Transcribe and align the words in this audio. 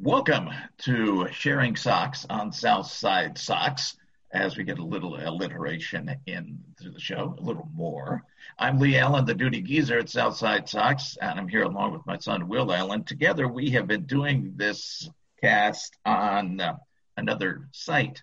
Welcome 0.00 0.50
to 0.82 1.26
Sharing 1.32 1.74
Socks 1.74 2.24
on 2.30 2.52
Southside 2.52 3.36
Socks. 3.36 3.96
as 4.32 4.56
we 4.56 4.62
get 4.62 4.78
a 4.78 4.84
little 4.84 5.16
alliteration 5.16 6.14
into 6.26 6.90
the 6.92 7.00
show, 7.00 7.34
a 7.36 7.42
little 7.42 7.68
more. 7.74 8.22
I'm 8.60 8.78
Lee 8.78 8.96
Allen, 8.96 9.24
the 9.24 9.34
duty 9.34 9.60
geezer 9.60 9.98
at 9.98 10.08
Southside 10.08 10.68
Socks, 10.68 11.18
and 11.20 11.40
I'm 11.40 11.48
here 11.48 11.64
along 11.64 11.94
with 11.94 12.06
my 12.06 12.16
son, 12.16 12.46
Will 12.46 12.72
Allen. 12.72 13.02
Together, 13.02 13.48
we 13.48 13.70
have 13.70 13.88
been 13.88 14.04
doing 14.04 14.52
this 14.54 15.10
cast 15.42 15.96
on 16.06 16.60
uh, 16.60 16.76
another 17.16 17.68
site 17.72 18.22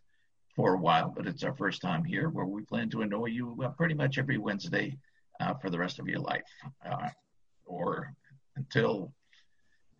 for 0.55 0.75
a 0.75 0.79
while, 0.79 1.09
but 1.13 1.27
it's 1.27 1.43
our 1.43 1.57
first 1.57 1.81
time 1.81 2.05
here 2.05 2.29
where 2.29 2.45
we 2.45 2.61
plan 2.61 2.89
to 2.91 3.01
annoy 3.01 3.25
you 3.25 3.61
uh, 3.61 3.67
pretty 3.71 3.95
much 3.95 4.17
every 4.17 4.37
Wednesday 4.37 4.97
uh, 5.41 5.53
for 5.55 5.69
the 5.69 5.77
rest 5.77 5.99
of 5.99 6.07
your 6.07 6.21
life 6.21 6.47
uh, 6.89 7.09
or 7.65 8.13
until 8.55 9.11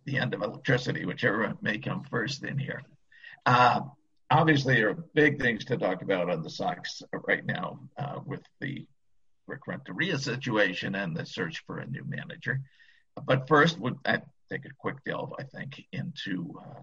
the 0.06 0.18
end 0.18 0.34
of 0.34 0.42
electricity, 0.42 1.04
whichever 1.04 1.54
may 1.60 1.78
come 1.78 2.04
first 2.04 2.44
in 2.44 2.58
here. 2.58 2.82
Uh, 3.44 3.80
obviously, 4.30 4.76
there 4.76 4.90
are 4.90 5.04
big 5.14 5.40
things 5.40 5.64
to 5.66 5.76
talk 5.76 6.02
about 6.02 6.30
on 6.30 6.42
the 6.42 6.50
Sox 6.50 7.02
right 7.26 7.44
now 7.44 7.80
uh, 7.98 8.20
with 8.24 8.42
the 8.60 8.86
Rick 9.46 9.66
Renteria 9.66 10.18
situation 10.18 10.94
and 10.94 11.16
the 11.16 11.26
search 11.26 11.62
for 11.66 11.78
a 11.78 11.86
new 11.86 12.04
manager. 12.06 12.60
But 13.24 13.48
first, 13.48 13.78
would 13.78 13.96
I 14.04 14.22
take 14.50 14.64
a 14.64 14.74
quick 14.78 14.96
delve, 15.04 15.34
I 15.38 15.44
think, 15.44 15.84
into 15.92 16.54
uh, 16.60 16.80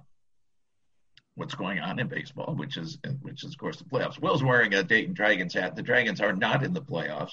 what's 1.36 1.56
going 1.56 1.80
on 1.80 2.00
in 2.00 2.08
baseball, 2.08 2.56
which 2.56 2.78
is 2.78 2.98
which 3.22 3.44
is 3.44 3.54
of 3.54 3.58
course 3.58 3.78
the 3.78 3.86
playoffs. 3.86 4.20
Will's 4.20 4.44
wearing 4.44 4.74
a 4.74 4.84
Dayton 4.84 5.14
Dragons 5.14 5.54
hat. 5.54 5.76
The 5.76 5.82
Dragons 5.82 6.22
are 6.22 6.34
not 6.34 6.64
in 6.64 6.74
the 6.74 6.82
playoffs. 6.82 7.32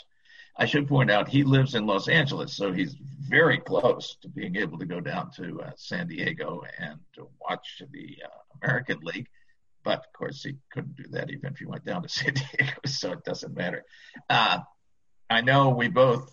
I 0.57 0.67
should 0.67 0.89
point 0.89 1.11
out 1.11 1.29
he 1.29 1.45
lives 1.45 1.75
in 1.75 1.87
Los 1.87 2.09
Angeles, 2.09 2.55
so 2.55 2.73
he's 2.73 2.97
very 3.31 3.59
close 3.59 4.17
to 4.23 4.29
being 4.29 4.57
able 4.57 4.79
to 4.79 4.85
go 4.85 5.01
down 5.01 5.31
to 5.37 5.61
uh, 5.63 5.71
San 5.77 6.09
Diego 6.09 6.63
and 6.79 6.99
to 7.15 7.29
watch 7.41 7.81
the 7.93 8.19
uh, 8.25 8.29
American 8.63 8.99
League. 9.03 9.29
But 9.85 10.01
of 10.01 10.13
course, 10.13 10.43
he 10.43 10.57
couldn't 10.73 10.97
do 10.97 11.05
that 11.13 11.31
even 11.31 11.53
if 11.53 11.59
he 11.59 11.65
went 11.65 11.85
down 11.85 12.03
to 12.03 12.09
San 12.21 12.35
Diego, 12.35 12.73
so 12.87 13.13
it 13.13 13.25
doesn't 13.25 13.57
matter. 13.57 13.85
Uh, 14.29 14.59
I 15.31 15.41
know 15.41 15.71
we 15.71 15.89
both 15.89 16.31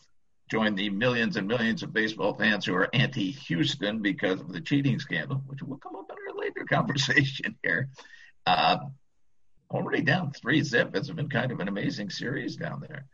joined 0.49 0.77
the 0.77 0.89
millions 0.89 1.37
and 1.37 1.47
millions 1.47 1.83
of 1.83 1.93
baseball 1.93 2.33
fans 2.33 2.65
who 2.65 2.73
are 2.73 2.89
anti-Houston 2.93 4.01
because 4.01 4.39
of 4.39 4.51
the 4.51 4.61
cheating 4.61 4.99
scandal, 4.99 5.43
which 5.45 5.61
will 5.61 5.77
come 5.77 5.95
up 5.95 6.09
in 6.09 6.15
our 6.29 6.41
later 6.41 6.65
conversation 6.69 7.55
here. 7.63 7.89
Uh, 8.45 8.77
already 9.69 10.01
down 10.01 10.31
three 10.31 10.63
zip. 10.63 10.91
It's 10.95 11.09
been 11.09 11.29
kind 11.29 11.51
of 11.51 11.59
an 11.59 11.67
amazing 11.67 12.09
series 12.09 12.55
down 12.55 12.81
there. 12.87 13.05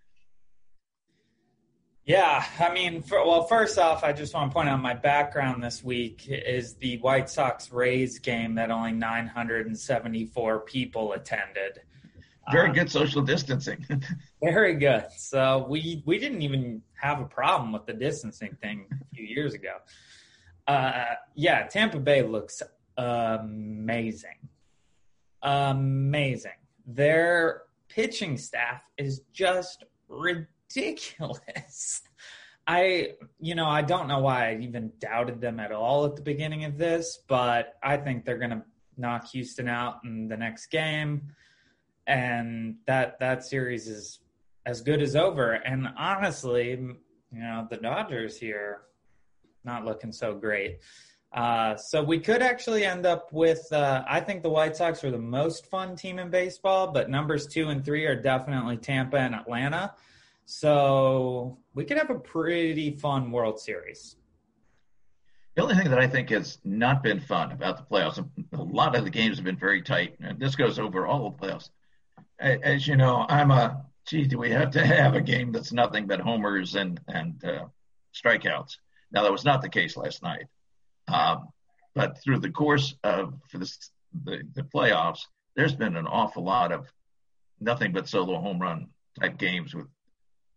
Yeah, 2.05 2.43
I 2.59 2.73
mean, 2.73 3.01
for, 3.01 3.25
well, 3.25 3.43
first 3.43 3.77
off, 3.77 4.03
I 4.03 4.11
just 4.11 4.33
want 4.33 4.51
to 4.51 4.53
point 4.53 4.67
out 4.67 4.81
my 4.81 4.93
background 4.93 5.63
this 5.63 5.81
week 5.81 6.27
is 6.27 6.73
the 6.75 6.97
White 6.97 7.29
Sox 7.29 7.71
Rays 7.71 8.19
game 8.19 8.55
that 8.55 8.71
only 8.71 8.91
974 8.91 10.59
people 10.61 11.13
attended. 11.13 11.79
Very 12.51 12.69
um, 12.69 12.75
good 12.75 12.91
social 12.91 13.21
distancing. 13.21 13.85
very 14.43 14.73
good. 14.73 15.05
So 15.15 15.65
we 15.69 16.03
we 16.05 16.19
didn't 16.19 16.41
even 16.41 16.81
have 17.01 17.21
a 17.21 17.25
problem 17.25 17.71
with 17.71 17.85
the 17.85 17.93
distancing 17.93 18.57
thing 18.61 18.85
a 18.91 19.15
few 19.15 19.25
years 19.25 19.53
ago. 19.53 19.77
Uh, 20.67 21.05
yeah, 21.35 21.67
Tampa 21.67 21.99
Bay 21.99 22.21
looks 22.21 22.61
amazing, 22.97 24.49
amazing. 25.41 26.51
Their 26.85 27.61
pitching 27.87 28.35
staff 28.35 28.81
is 28.97 29.21
just 29.31 29.85
ridiculous 30.09 30.49
ridiculous. 30.75 32.01
I, 32.65 33.13
you 33.39 33.55
know, 33.55 33.67
I 33.67 33.81
don't 33.81 34.07
know 34.07 34.19
why 34.19 34.51
I 34.51 34.59
even 34.61 34.93
doubted 34.99 35.41
them 35.41 35.59
at 35.59 35.71
all 35.71 36.05
at 36.05 36.15
the 36.15 36.21
beginning 36.21 36.63
of 36.63 36.77
this, 36.77 37.19
but 37.27 37.73
I 37.83 37.97
think 37.97 38.23
they're 38.23 38.37
going 38.37 38.51
to 38.51 38.63
knock 38.97 39.29
Houston 39.31 39.67
out 39.67 39.99
in 40.05 40.27
the 40.29 40.37
next 40.37 40.67
game, 40.67 41.23
and 42.07 42.75
that 42.87 43.19
that 43.19 43.43
series 43.43 43.87
is 43.87 44.19
as 44.65 44.81
good 44.81 45.01
as 45.01 45.15
over. 45.15 45.53
And 45.53 45.89
honestly, 45.97 46.69
you 46.71 47.39
know, 47.39 47.67
the 47.69 47.77
Dodgers 47.77 48.37
here 48.37 48.83
not 49.65 49.83
looking 49.83 50.11
so 50.11 50.33
great. 50.35 50.79
Uh, 51.33 51.75
so 51.75 52.03
we 52.03 52.19
could 52.19 52.41
actually 52.41 52.85
end 52.85 53.05
up 53.05 53.33
with. 53.33 53.67
Uh, 53.73 54.03
I 54.07 54.21
think 54.21 54.41
the 54.41 54.49
White 54.49 54.77
Sox 54.77 55.03
are 55.03 55.11
the 55.11 55.17
most 55.17 55.65
fun 55.65 55.97
team 55.97 56.19
in 56.19 56.29
baseball, 56.29 56.91
but 56.91 57.09
numbers 57.09 57.47
two 57.47 57.69
and 57.69 57.83
three 57.83 58.05
are 58.05 58.15
definitely 58.15 58.77
Tampa 58.77 59.17
and 59.17 59.35
Atlanta. 59.35 59.95
So 60.45 61.57
we 61.73 61.85
could 61.85 61.97
have 61.97 62.09
a 62.09 62.19
pretty 62.19 62.91
fun 62.91 63.31
World 63.31 63.59
Series. 63.59 64.17
The 65.55 65.61
only 65.61 65.75
thing 65.75 65.89
that 65.89 65.99
I 65.99 66.07
think 66.07 66.29
has 66.29 66.57
not 66.63 67.03
been 67.03 67.19
fun 67.19 67.51
about 67.51 67.77
the 67.77 67.83
playoffs, 67.83 68.17
a 68.17 68.63
lot 68.63 68.95
of 68.95 69.03
the 69.03 69.11
games 69.11 69.37
have 69.37 69.45
been 69.45 69.57
very 69.57 69.83
tight, 69.83 70.15
and 70.19 70.39
this 70.39 70.55
goes 70.55 70.79
over 70.79 71.05
all 71.05 71.29
the 71.29 71.37
playoffs. 71.37 71.69
As 72.39 72.87
you 72.87 72.95
know, 72.95 73.25
I'm 73.29 73.51
a 73.51 73.85
gee, 74.07 74.25
do 74.25 74.37
we 74.37 74.49
have 74.49 74.71
to 74.71 74.85
have 74.85 75.13
a 75.15 75.21
game 75.21 75.51
that's 75.51 75.71
nothing 75.71 76.07
but 76.07 76.19
homers 76.19 76.75
and 76.75 76.99
and 77.07 77.43
uh, 77.45 77.65
strikeouts? 78.13 78.77
Now 79.11 79.23
that 79.23 79.31
was 79.31 79.45
not 79.45 79.61
the 79.61 79.69
case 79.69 79.95
last 79.95 80.23
night, 80.23 80.47
um, 81.07 81.49
but 81.93 82.21
through 82.21 82.39
the 82.39 82.49
course 82.49 82.95
of 83.03 83.35
this, 83.53 83.91
the 84.23 84.41
the 84.55 84.63
playoffs, 84.63 85.21
there's 85.55 85.75
been 85.75 85.95
an 85.95 86.07
awful 86.07 86.43
lot 86.43 86.71
of 86.71 86.91
nothing 87.59 87.91
but 87.91 88.09
solo 88.09 88.39
home 88.39 88.59
run 88.59 88.87
type 89.19 89.37
games 89.37 89.75
with 89.75 89.87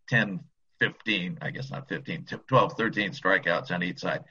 10, 0.08 0.40
15, 0.80 1.38
I 1.40 1.50
guess 1.50 1.70
not 1.70 1.88
15, 1.88 2.26
12, 2.46 2.72
13 2.72 3.10
strikeouts 3.10 3.70
on 3.70 3.82
each 3.82 4.00
side. 4.00 4.24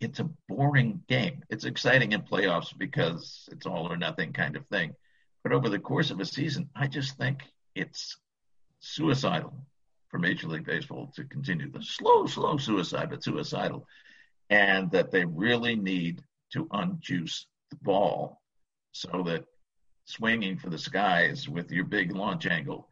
It's 0.00 0.20
a 0.20 0.28
boring 0.48 1.02
game. 1.08 1.42
It's 1.48 1.64
exciting 1.64 2.12
in 2.12 2.22
playoffs 2.22 2.76
because 2.76 3.48
it's 3.52 3.66
all 3.66 3.90
or 3.90 3.96
nothing 3.96 4.32
kind 4.32 4.56
of 4.56 4.66
thing. 4.66 4.94
But 5.44 5.52
over 5.52 5.68
the 5.68 5.78
course 5.78 6.10
of 6.10 6.20
a 6.20 6.24
season, 6.24 6.68
I 6.74 6.86
just 6.86 7.16
think 7.16 7.42
it's 7.74 8.16
suicidal 8.80 9.54
for 10.08 10.18
Major 10.18 10.48
League 10.48 10.66
Baseball 10.66 11.12
to 11.14 11.24
continue 11.24 11.70
the 11.70 11.82
slow, 11.82 12.26
slow 12.26 12.56
suicide, 12.56 13.10
but 13.10 13.22
suicidal. 13.22 13.86
And 14.50 14.90
that 14.90 15.10
they 15.10 15.24
really 15.24 15.76
need 15.76 16.22
to 16.52 16.66
unjuice 16.66 17.46
the 17.70 17.76
ball 17.82 18.42
so 18.92 19.22
that 19.26 19.44
swinging 20.04 20.58
for 20.58 20.68
the 20.68 20.78
skies 20.78 21.48
with 21.48 21.70
your 21.70 21.84
big 21.84 22.14
launch 22.14 22.46
angle 22.46 22.88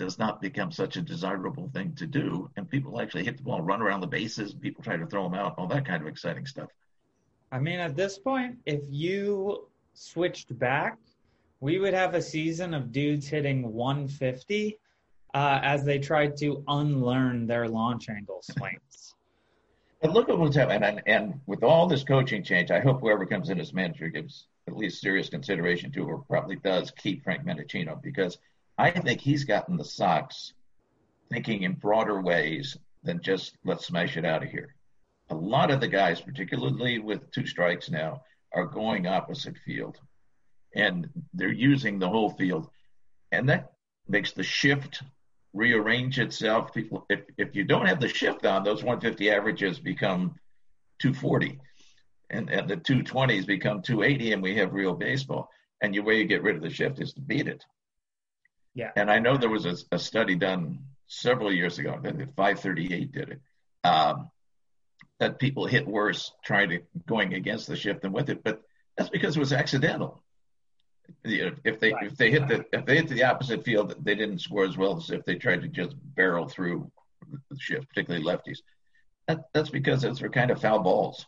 does 0.00 0.18
not 0.18 0.40
become 0.40 0.72
such 0.72 0.96
a 0.96 1.02
desirable 1.02 1.70
thing 1.74 1.92
to 1.94 2.06
do. 2.06 2.50
And 2.56 2.68
people 2.68 2.98
actually 3.02 3.22
hit 3.22 3.36
the 3.36 3.42
ball, 3.42 3.60
run 3.60 3.82
around 3.82 4.00
the 4.00 4.06
bases, 4.06 4.54
people 4.54 4.82
try 4.82 4.96
to 4.96 5.06
throw 5.06 5.24
them 5.24 5.34
out, 5.34 5.56
all 5.58 5.66
that 5.66 5.84
kind 5.84 6.00
of 6.00 6.08
exciting 6.08 6.46
stuff. 6.46 6.70
I 7.52 7.58
mean, 7.58 7.78
at 7.80 7.96
this 7.96 8.18
point, 8.18 8.56
if 8.64 8.80
you 8.88 9.68
switched 9.92 10.58
back, 10.58 10.96
we 11.60 11.78
would 11.78 11.92
have 11.92 12.14
a 12.14 12.22
season 12.22 12.72
of 12.72 12.92
dudes 12.92 13.28
hitting 13.28 13.74
150 13.74 14.78
uh, 15.34 15.60
as 15.62 15.84
they 15.84 15.98
tried 15.98 16.34
to 16.38 16.64
unlearn 16.66 17.46
their 17.46 17.68
launch 17.68 18.08
angle 18.08 18.40
swings. 18.42 19.14
and 20.02 20.14
look 20.14 20.30
at 20.30 20.38
what's 20.38 20.56
happening. 20.56 20.82
And, 20.82 21.02
and 21.04 21.40
with 21.46 21.62
all 21.62 21.86
this 21.86 22.04
coaching 22.04 22.42
change, 22.42 22.70
I 22.70 22.80
hope 22.80 23.00
whoever 23.00 23.26
comes 23.26 23.50
in 23.50 23.60
as 23.60 23.74
manager 23.74 24.08
gives 24.08 24.46
at 24.66 24.74
least 24.74 25.02
serious 25.02 25.28
consideration 25.28 25.92
to, 25.92 26.06
or 26.06 26.22
probably 26.22 26.56
does, 26.56 26.90
keep 26.90 27.22
Frank 27.22 27.44
Menechino 27.44 28.00
because– 28.00 28.38
I 28.80 28.90
think 28.90 29.20
he's 29.20 29.44
gotten 29.44 29.76
the 29.76 29.84
Sox 29.84 30.54
thinking 31.28 31.64
in 31.64 31.74
broader 31.74 32.22
ways 32.22 32.78
than 33.02 33.20
just 33.20 33.58
let's 33.62 33.86
smash 33.86 34.16
it 34.16 34.24
out 34.24 34.42
of 34.42 34.48
here. 34.48 34.74
A 35.28 35.34
lot 35.34 35.70
of 35.70 35.80
the 35.80 35.88
guys, 35.88 36.22
particularly 36.22 36.98
with 36.98 37.30
two 37.30 37.46
strikes 37.46 37.90
now, 37.90 38.22
are 38.54 38.64
going 38.64 39.06
opposite 39.06 39.58
field 39.66 39.98
and 40.74 41.10
they're 41.34 41.52
using 41.52 41.98
the 41.98 42.08
whole 42.08 42.30
field. 42.30 42.70
And 43.32 43.46
that 43.50 43.72
makes 44.08 44.32
the 44.32 44.42
shift 44.42 45.02
rearrange 45.52 46.18
itself. 46.18 46.72
People, 46.72 47.04
if, 47.10 47.20
if 47.36 47.54
you 47.54 47.64
don't 47.64 47.86
have 47.86 48.00
the 48.00 48.08
shift 48.08 48.46
on, 48.46 48.64
those 48.64 48.82
150 48.82 49.30
averages 49.30 49.78
become 49.78 50.36
240 51.00 51.60
and, 52.30 52.48
and 52.48 52.66
the 52.66 52.78
220s 52.78 53.46
become 53.46 53.82
280 53.82 54.32
and 54.32 54.42
we 54.42 54.56
have 54.56 54.72
real 54.72 54.94
baseball. 54.94 55.50
And 55.82 55.94
your 55.94 56.04
way 56.04 56.16
you 56.16 56.24
get 56.24 56.42
rid 56.42 56.56
of 56.56 56.62
the 56.62 56.70
shift 56.70 56.98
is 56.98 57.12
to 57.12 57.20
beat 57.20 57.46
it. 57.46 57.62
Yeah. 58.74 58.90
And 58.96 59.10
I 59.10 59.18
know 59.18 59.36
there 59.36 59.50
was 59.50 59.66
a, 59.66 59.76
a 59.92 59.98
study 59.98 60.36
done 60.36 60.84
several 61.06 61.52
years 61.52 61.78
ago, 61.78 61.94
I 61.98 62.00
think 62.00 62.34
538 62.36 63.12
did 63.12 63.30
it, 63.30 63.40
um, 63.84 64.30
that 65.18 65.38
people 65.38 65.66
hit 65.66 65.86
worse 65.86 66.32
trying 66.44 66.70
to 66.70 66.80
going 67.06 67.34
against 67.34 67.66
the 67.66 67.76
shift 67.76 68.02
than 68.02 68.12
with 68.12 68.30
it. 68.30 68.42
But 68.44 68.62
that's 68.96 69.10
because 69.10 69.36
it 69.36 69.40
was 69.40 69.52
accidental. 69.52 70.22
If 71.24 71.80
they 71.80 71.92
right. 71.92 72.06
if 72.06 72.16
they 72.16 72.30
hit 72.30 72.46
the 72.46 72.64
if 72.72 72.86
they 72.86 72.96
hit 72.96 73.08
the 73.08 73.24
opposite 73.24 73.64
field, 73.64 73.96
they 74.02 74.14
didn't 74.14 74.38
score 74.38 74.64
as 74.64 74.76
well 74.76 74.96
as 74.96 75.10
if 75.10 75.24
they 75.24 75.34
tried 75.34 75.62
to 75.62 75.68
just 75.68 75.96
barrel 76.14 76.46
through 76.46 76.90
the 77.50 77.58
shift, 77.58 77.88
particularly 77.88 78.24
lefties. 78.24 78.58
That, 79.26 79.40
that's 79.52 79.70
because 79.70 80.02
those 80.02 80.22
are 80.22 80.28
kind 80.28 80.50
of 80.50 80.60
foul 80.60 80.80
balls. 80.80 81.26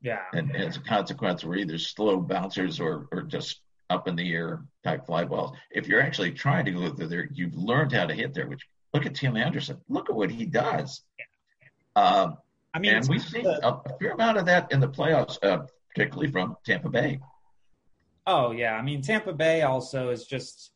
Yeah. 0.00 0.22
And, 0.32 0.50
and 0.50 0.64
as 0.64 0.76
a 0.76 0.80
consequence, 0.80 1.44
we're 1.44 1.56
either 1.56 1.78
slow 1.78 2.20
bouncers 2.20 2.80
or 2.80 3.06
or 3.12 3.22
just 3.22 3.60
up 3.92 4.08
in 4.08 4.16
the 4.16 4.32
air 4.32 4.62
type 4.84 5.06
fly 5.06 5.24
balls. 5.24 5.56
If 5.70 5.86
you're 5.86 6.02
actually 6.02 6.32
trying 6.32 6.64
to 6.64 6.72
go 6.72 6.90
through 6.90 7.08
there, 7.08 7.28
you've 7.32 7.54
learned 7.54 7.92
how 7.92 8.06
to 8.06 8.14
hit 8.14 8.34
there. 8.34 8.48
Which 8.48 8.66
look 8.92 9.06
at 9.06 9.14
Tim 9.14 9.36
Anderson. 9.36 9.80
Look 9.88 10.10
at 10.10 10.16
what 10.16 10.30
he 10.30 10.46
does. 10.46 11.02
Um, 11.94 12.38
I 12.74 12.78
mean, 12.78 12.94
and 12.94 13.08
we 13.08 13.18
see 13.18 13.42
a, 13.42 13.58
a, 13.58 13.82
fair 14.00 14.12
amount 14.12 14.38
of 14.38 14.46
that 14.46 14.72
in 14.72 14.80
the 14.80 14.88
playoffs. 14.88 15.38
Uh, 15.42 15.66
particularly 15.94 16.30
from 16.30 16.56
Tampa 16.64 16.88
Bay. 16.88 17.20
Oh 18.26 18.52
yeah, 18.52 18.74
I 18.74 18.82
mean 18.82 19.02
Tampa 19.02 19.32
Bay 19.32 19.62
also 19.62 20.10
is 20.10 20.24
just, 20.24 20.72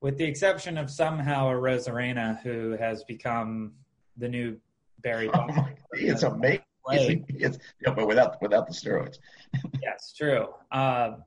with 0.00 0.18
the 0.18 0.24
exception 0.24 0.76
of 0.76 0.90
somehow 0.90 1.46
Arozarena, 1.46 2.40
who 2.42 2.76
has 2.78 3.04
become 3.04 3.72
the 4.16 4.28
new 4.28 4.56
Barry. 5.02 5.30
Oh 5.34 5.46
my, 5.46 5.72
it's 5.92 6.22
amazing. 6.22 6.62
It's, 6.92 7.58
yeah, 7.80 7.92
but 7.94 8.08
without 8.08 8.40
without 8.42 8.66
the 8.66 8.72
steroids. 8.72 9.18
yes, 9.80 10.12
true. 10.16 10.48
Uh, 10.72 11.18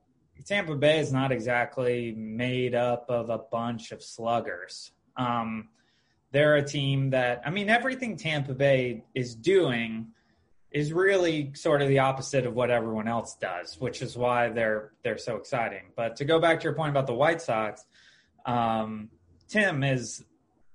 Tampa 0.44 0.74
Bay 0.74 0.98
is 0.98 1.12
not 1.12 1.32
exactly 1.32 2.12
made 2.12 2.74
up 2.74 3.06
of 3.08 3.30
a 3.30 3.38
bunch 3.38 3.92
of 3.92 4.02
sluggers. 4.02 4.92
Um, 5.16 5.68
they're 6.32 6.56
a 6.56 6.64
team 6.64 7.10
that, 7.10 7.42
I 7.46 7.50
mean, 7.50 7.68
everything 7.70 8.16
Tampa 8.16 8.54
Bay 8.54 9.04
is 9.14 9.34
doing 9.34 10.08
is 10.74 10.92
really 10.92 11.54
sort 11.54 11.80
of 11.80 11.88
the 11.88 12.00
opposite 12.00 12.44
of 12.44 12.54
what 12.54 12.68
everyone 12.68 13.06
else 13.06 13.36
does, 13.40 13.80
which 13.80 14.02
is 14.02 14.16
why 14.16 14.48
they're 14.48 14.90
they're 15.04 15.18
so 15.18 15.36
exciting. 15.36 15.92
But 15.96 16.16
to 16.16 16.24
go 16.24 16.40
back 16.40 16.58
to 16.60 16.64
your 16.64 16.74
point 16.74 16.90
about 16.90 17.06
the 17.06 17.14
White 17.14 17.40
Sox, 17.40 17.84
um, 18.44 19.08
Tim 19.48 19.84
is 19.84 20.24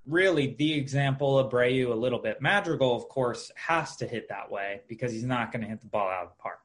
really 0.07 0.55
the 0.57 0.73
example 0.73 1.37
of 1.37 1.51
Abreu 1.51 1.91
a 1.91 1.95
little 1.95 2.19
bit. 2.19 2.41
Madrigal, 2.41 2.95
of 2.95 3.09
course, 3.09 3.51
has 3.55 3.97
to 3.97 4.07
hit 4.07 4.29
that 4.29 4.49
way 4.49 4.81
because 4.87 5.11
he's 5.11 5.25
not 5.25 5.51
going 5.51 5.61
to 5.61 5.67
hit 5.67 5.81
the 5.81 5.87
ball 5.87 6.09
out 6.09 6.23
of 6.23 6.29
the 6.29 6.41
park. 6.41 6.59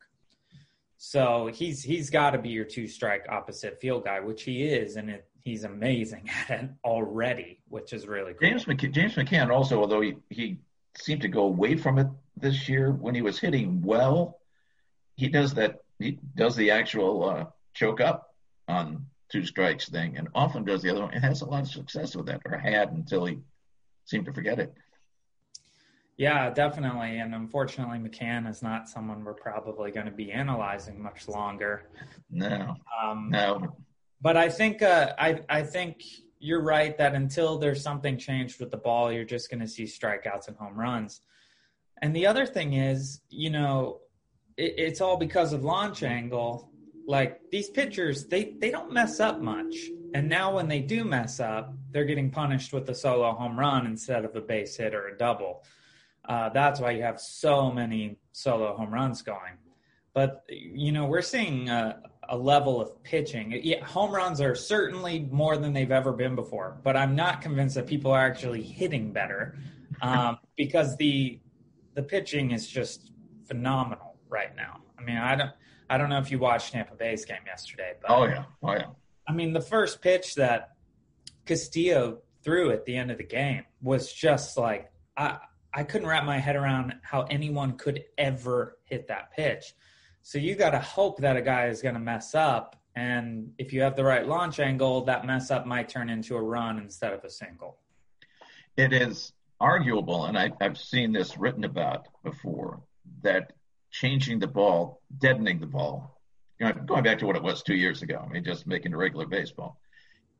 So 1.07 1.51
he's 1.53 1.83
he's 1.83 2.09
got 2.09 2.31
to 2.31 2.39
be 2.39 2.49
your 2.49 2.65
two 2.65 2.89
strike 2.89 3.27
opposite 3.29 3.79
field 3.79 4.05
guy, 4.05 4.21
which 4.21 4.43
he 4.43 4.65
is, 4.65 4.97
and 4.97 5.11
it, 5.11 5.29
he's 5.43 5.65
amazing 5.65 6.31
at 6.49 6.63
it 6.63 6.71
already, 6.83 7.61
which 7.69 7.93
is 7.93 8.07
really 8.07 8.33
cool. 8.33 8.49
James 8.49 8.65
McC- 8.65 8.91
James 8.91 9.15
McCann 9.15 9.51
also, 9.51 9.81
although 9.81 10.01
he, 10.01 10.15
he 10.31 10.57
seemed 10.97 11.21
to 11.21 11.29
go 11.29 11.43
away 11.43 11.77
from 11.77 11.99
it 11.99 12.07
this 12.39 12.71
year 12.71 12.91
when 12.91 13.15
he 13.15 13.21
was 13.21 13.39
hitting 13.39 13.83
well, 13.83 14.41
he 15.15 15.29
does 15.29 15.53
that. 15.55 15.83
He 15.99 16.19
does 16.35 16.57
the 16.57 16.71
actual 16.71 17.29
uh, 17.29 17.45
choke 17.75 18.01
up 18.01 18.35
on 18.67 19.05
two 19.31 19.45
strikes 19.45 19.91
thing, 19.91 20.17
and 20.17 20.29
often 20.35 20.65
does 20.65 20.81
the 20.81 20.89
other 20.89 21.03
one. 21.03 21.13
And 21.13 21.23
has 21.23 21.43
a 21.43 21.47
lot 21.47 21.65
of 21.65 21.69
success 21.69 22.17
with 22.17 22.27
that, 22.27 22.41
or 22.47 22.57
had 22.57 22.93
until 22.93 23.27
he 23.27 23.41
seemed 24.07 24.25
to 24.25 24.33
forget 24.33 24.59
it. 24.59 24.73
Yeah, 26.17 26.51
definitely. 26.51 27.19
And 27.19 27.35
unfortunately, 27.35 27.99
McCann 27.99 28.49
is 28.49 28.63
not 28.63 28.89
someone 28.89 29.25
we're 29.25 29.35
probably 29.35 29.91
going 29.91 30.07
to 30.07 30.13
be 30.13 30.31
analyzing 30.31 31.03
much 31.03 31.27
longer. 31.29 31.89
No. 32.31 32.77
Um, 33.03 33.31
no. 33.31 33.77
But 34.21 34.37
I 34.37 34.49
think 34.49 34.81
uh, 34.81 35.13
I 35.19 35.41
I 35.49 35.63
think 35.63 36.03
you're 36.39 36.63
right 36.63 36.97
that 36.99 37.15
until 37.15 37.59
there's 37.59 37.83
something 37.83 38.17
changed 38.17 38.61
with 38.61 38.71
the 38.71 38.77
ball, 38.77 39.11
you're 39.11 39.25
just 39.25 39.51
going 39.51 39.61
to 39.61 39.69
see 39.69 39.85
strikeouts 39.85 40.49
and 40.49 40.57
home 40.57 40.79
runs. 40.79 41.21
And 42.01 42.15
the 42.15 42.27
other 42.27 42.47
thing 42.47 42.75
is, 42.75 43.21
you 43.31 43.51
know, 43.51 44.01
it, 44.57 44.75
it's 44.77 45.01
all 45.01 45.17
because 45.17 45.53
of 45.53 45.65
launch 45.65 46.03
angle. 46.03 46.71
Like 47.07 47.41
these 47.51 47.69
pitchers, 47.71 48.27
they 48.27 48.55
they 48.61 48.71
don't 48.71 48.93
mess 48.93 49.21
up 49.21 49.41
much. 49.41 49.75
And 50.15 50.29
now 50.29 50.55
when 50.55 50.69
they 50.69 50.81
do 50.81 51.05
mess 51.05 51.41
up, 51.41 51.75
they're 51.91 52.05
getting 52.05 52.31
punished 52.31 52.73
with 52.73 52.89
a 52.89 52.95
solo 52.95 53.33
home 53.33 53.59
run 53.59 53.85
instead 53.85 54.25
of 54.25 54.37
a 54.37 54.41
base 54.41 54.77
hit 54.77 54.95
or 54.95 55.09
a 55.09 55.19
double. 55.19 55.65
Uh, 56.29 56.49
that's 56.51 56.81
why 56.81 56.93
you 56.93 57.03
have 57.03 57.21
so 57.21 57.71
many 57.71 58.17
solo 58.33 58.77
home 58.77 58.93
runs 58.93 59.23
going. 59.23 59.59
But 60.15 60.45
you 60.49 60.93
know, 60.93 61.07
we're 61.07 61.23
seeing 61.23 61.69
a, 61.69 62.01
a 62.29 62.37
level 62.37 62.81
of 62.81 63.03
pitching. 63.03 63.61
Yeah, 63.63 63.85
home 63.85 64.13
runs 64.13 64.41
are 64.41 64.55
certainly 64.55 65.29
more 65.31 65.57
than 65.57 65.73
they've 65.73 65.91
ever 65.91 66.13
been 66.13 66.35
before. 66.35 66.79
But 66.83 66.97
I'm 66.97 67.15
not 67.17 67.43
convinced 67.43 67.75
that 67.75 67.87
people 67.87 68.13
are 68.13 68.25
actually 68.25 68.63
hitting 68.63 69.13
better 69.13 69.59
um, 70.01 70.39
because 70.57 70.97
the 70.97 71.41
the 71.95 72.03
pitching 72.03 72.53
is 72.53 72.67
just 72.67 73.11
phenomenal 73.47 74.17
right 74.29 74.55
now. 74.57 74.81
I 74.99 75.03
mean, 75.03 75.17
I 75.17 75.37
don't 75.37 75.51
I 75.91 75.99
don't 75.99 76.09
know 76.09 76.19
if 76.19 76.31
you 76.31 76.39
watched 76.39 76.73
Tampa 76.73 76.95
Bay's 76.95 77.25
game 77.25 77.43
yesterday, 77.47 77.95
but 78.01 78.11
oh 78.11 78.25
yeah, 78.25 78.45
oh 78.63 78.73
yeah. 78.73 78.87
I 79.27 79.33
mean, 79.33 79.53
the 79.53 79.61
first 79.61 80.01
pitch 80.01 80.37
that 80.37 80.71
Castillo 81.45 82.19
threw 82.43 82.71
at 82.71 82.85
the 82.85 82.97
end 82.97 83.11
of 83.11 83.19
the 83.19 83.25
game 83.25 83.65
was 83.83 84.13
just 84.13 84.57
like 84.57 84.91
I 85.17 85.39
I 85.75 85.83
couldn't 85.83 86.07
wrap 86.07 86.25
my 86.25 86.39
head 86.39 86.55
around 86.55 86.95
how 87.03 87.23
anyone 87.23 87.77
could 87.77 88.05
ever 88.17 88.79
hit 88.85 89.09
that 89.09 89.33
pitch. 89.33 89.75
So 90.23 90.39
you 90.39 90.55
got 90.55 90.71
to 90.71 90.79
hope 90.79 91.19
that 91.19 91.37
a 91.37 91.43
guy 91.43 91.67
is 91.67 91.83
going 91.83 91.95
to 91.95 92.01
mess 92.01 92.35
up. 92.35 92.77
And 92.95 93.53
if 93.59 93.73
you 93.73 93.83
have 93.83 93.97
the 93.97 94.05
right 94.05 94.27
launch 94.27 94.61
angle, 94.61 95.05
that 95.07 95.27
mess 95.27 95.51
up 95.51 95.67
might 95.67 95.89
turn 95.89 96.09
into 96.09 96.37
a 96.37 96.43
run 96.43 96.79
instead 96.79 97.13
of 97.13 97.25
a 97.25 97.31
single. 97.31 97.79
It 98.77 98.93
is 98.93 99.33
arguable, 99.61 100.27
and 100.27 100.39
I, 100.39 100.53
have 100.61 100.79
seen 100.79 101.13
this 101.13 101.37
written 101.37 101.65
about 101.65 102.07
before, 102.23 102.81
that 103.23 103.53
changing 103.91 104.39
the 104.39 104.47
ball, 104.47 105.01
deadening 105.19 105.59
the 105.59 105.67
ball, 105.67 106.21
you 106.59 106.67
know, 106.67 106.73
going 106.73 107.03
back 107.03 107.19
to 107.19 107.27
what 107.27 107.37
it 107.37 107.43
was 107.43 107.63
two 107.63 107.75
years 107.75 108.03
ago, 108.03 108.25
I 108.25 108.33
mean, 108.33 108.45
just 108.45 108.67
making 108.67 108.95
regular 108.95 109.27
baseball, 109.27 109.81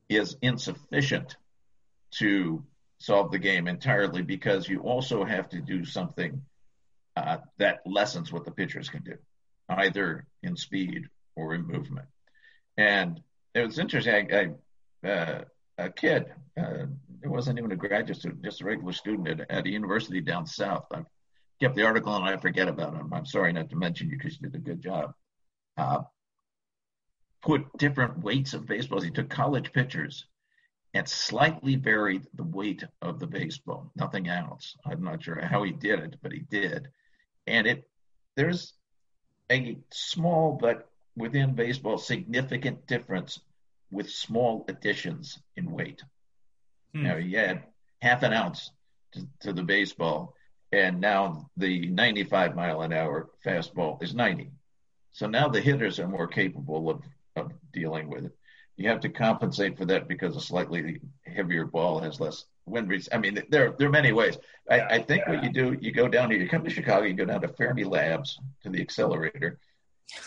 is 0.09 0.37
insufficient 0.41 1.35
to 2.11 2.63
solve 2.97 3.31
the 3.31 3.39
game 3.39 3.67
entirely 3.67 4.21
because 4.21 4.67
you 4.67 4.79
also 4.79 5.23
have 5.23 5.49
to 5.49 5.61
do 5.61 5.85
something 5.85 6.41
uh, 7.15 7.37
that 7.57 7.79
lessens 7.85 8.31
what 8.31 8.45
the 8.45 8.51
pitchers 8.51 8.89
can 8.89 9.03
do, 9.03 9.17
either 9.69 10.25
in 10.43 10.55
speed 10.55 11.07
or 11.35 11.53
in 11.53 11.65
movement. 11.65 12.07
And 12.77 13.21
it 13.53 13.65
was 13.65 13.79
interesting. 13.79 14.33
I, 14.33 14.49
I 15.03 15.09
uh, 15.09 15.43
a 15.77 15.89
kid, 15.89 16.25
uh, 16.57 16.85
it 17.23 17.27
wasn't 17.27 17.59
even 17.59 17.71
a 17.71 17.75
graduate 17.75 18.17
student, 18.17 18.43
just 18.43 18.61
a 18.61 18.65
regular 18.65 18.93
student 18.93 19.27
at, 19.27 19.51
at 19.51 19.65
a 19.65 19.69
university 19.69 20.21
down 20.21 20.45
south. 20.45 20.85
I 20.93 21.03
kept 21.61 21.75
the 21.75 21.85
article 21.85 22.15
and 22.15 22.25
I 22.25 22.37
forget 22.37 22.67
about 22.67 22.95
him. 22.95 23.13
I'm 23.13 23.25
sorry 23.25 23.53
not 23.53 23.69
to 23.69 23.75
mention 23.75 24.09
you 24.09 24.17
because 24.17 24.39
you 24.39 24.49
did 24.49 24.55
a 24.55 24.63
good 24.63 24.81
job. 24.81 25.13
Uh, 25.77 26.01
put 27.41 27.77
different 27.77 28.19
weights 28.23 28.53
of 28.53 28.65
baseballs. 28.65 29.03
He 29.03 29.11
took 29.11 29.29
college 29.29 29.71
pitchers 29.73 30.25
and 30.95 31.09
slightly 31.09 31.75
varied 31.75 32.25
the 32.35 32.43
weight 32.43 32.81
of 33.01 33.19
the 33.19 33.27
baseball, 33.27 33.91
nothing 33.97 34.29
else. 34.29 34.77
I'm 34.85 35.03
not 35.03 35.21
sure 35.21 35.45
how 35.45 35.61
he 35.63 35.71
did 35.71 35.99
it, 35.99 36.15
but 36.23 36.31
he 36.31 36.39
did. 36.39 36.87
And 37.45 37.67
it 37.67 37.87
there's 38.37 38.73
a 39.51 39.77
small 39.91 40.57
but 40.59 40.89
within 41.17 41.53
baseball 41.53 41.97
significant 41.97 42.87
difference 42.87 43.41
with 43.91 44.09
small 44.09 44.65
additions 44.69 45.37
in 45.57 45.69
weight. 45.69 46.01
Hmm. 46.93 47.03
Now 47.03 47.17
you 47.17 47.37
add 47.39 47.63
half 48.01 48.23
an 48.23 48.31
ounce 48.31 48.71
to, 49.11 49.27
to 49.41 49.53
the 49.53 49.63
baseball, 49.63 50.33
and 50.71 51.01
now 51.01 51.49
the 51.57 51.87
95 51.87 52.55
mile 52.55 52.81
an 52.83 52.93
hour 52.93 53.29
fastball 53.45 54.01
is 54.01 54.15
90. 54.15 54.49
So 55.11 55.27
now 55.27 55.49
the 55.49 55.61
hitters 55.61 55.99
are 55.99 56.07
more 56.07 56.27
capable 56.27 56.89
of, 56.89 57.01
of 57.35 57.51
dealing 57.73 58.07
with 58.09 58.25
it 58.25 58.37
you 58.77 58.89
have 58.89 58.99
to 59.01 59.09
compensate 59.09 59.77
for 59.77 59.85
that 59.85 60.07
because 60.07 60.35
a 60.35 60.41
slightly 60.41 60.99
heavier 61.25 61.65
ball 61.65 61.99
has 61.99 62.19
less 62.19 62.45
wind 62.65 62.89
reach. 62.89 63.07
I 63.11 63.17
mean, 63.17 63.41
there 63.49 63.73
there 63.77 63.87
are 63.87 63.91
many 63.91 64.11
ways. 64.11 64.37
I, 64.69 64.81
I 64.81 64.99
think 65.01 65.23
yeah. 65.25 65.33
what 65.33 65.43
you 65.43 65.51
do, 65.51 65.77
you 65.79 65.91
go 65.91 66.07
down 66.07 66.31
here, 66.31 66.39
you 66.39 66.49
come 66.49 66.63
to 66.63 66.69
Chicago, 66.69 67.05
you 67.05 67.13
go 67.13 67.25
down 67.25 67.41
to 67.41 67.47
Fermi 67.47 67.83
Labs 67.83 68.39
to 68.63 68.69
the 68.69 68.81
accelerator, 68.81 69.59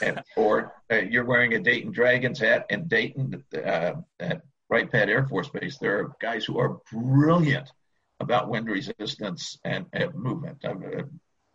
and, 0.00 0.22
or 0.36 0.74
uh, 0.90 0.96
you're 0.96 1.24
wearing 1.24 1.54
a 1.54 1.58
Dayton 1.58 1.92
Dragons 1.92 2.38
hat, 2.38 2.66
and 2.70 2.88
Dayton 2.88 3.44
uh, 3.54 3.92
at 4.20 4.42
Wright 4.70 4.90
Pat 4.90 5.08
Air 5.08 5.26
Force 5.26 5.48
Base, 5.48 5.78
there 5.78 5.98
are 5.98 6.12
guys 6.20 6.44
who 6.44 6.58
are 6.58 6.78
brilliant 6.92 7.70
about 8.20 8.48
wind 8.48 8.68
resistance 8.68 9.58
and, 9.64 9.86
and 9.92 10.14
movement. 10.14 10.64
Uh, 10.64 10.74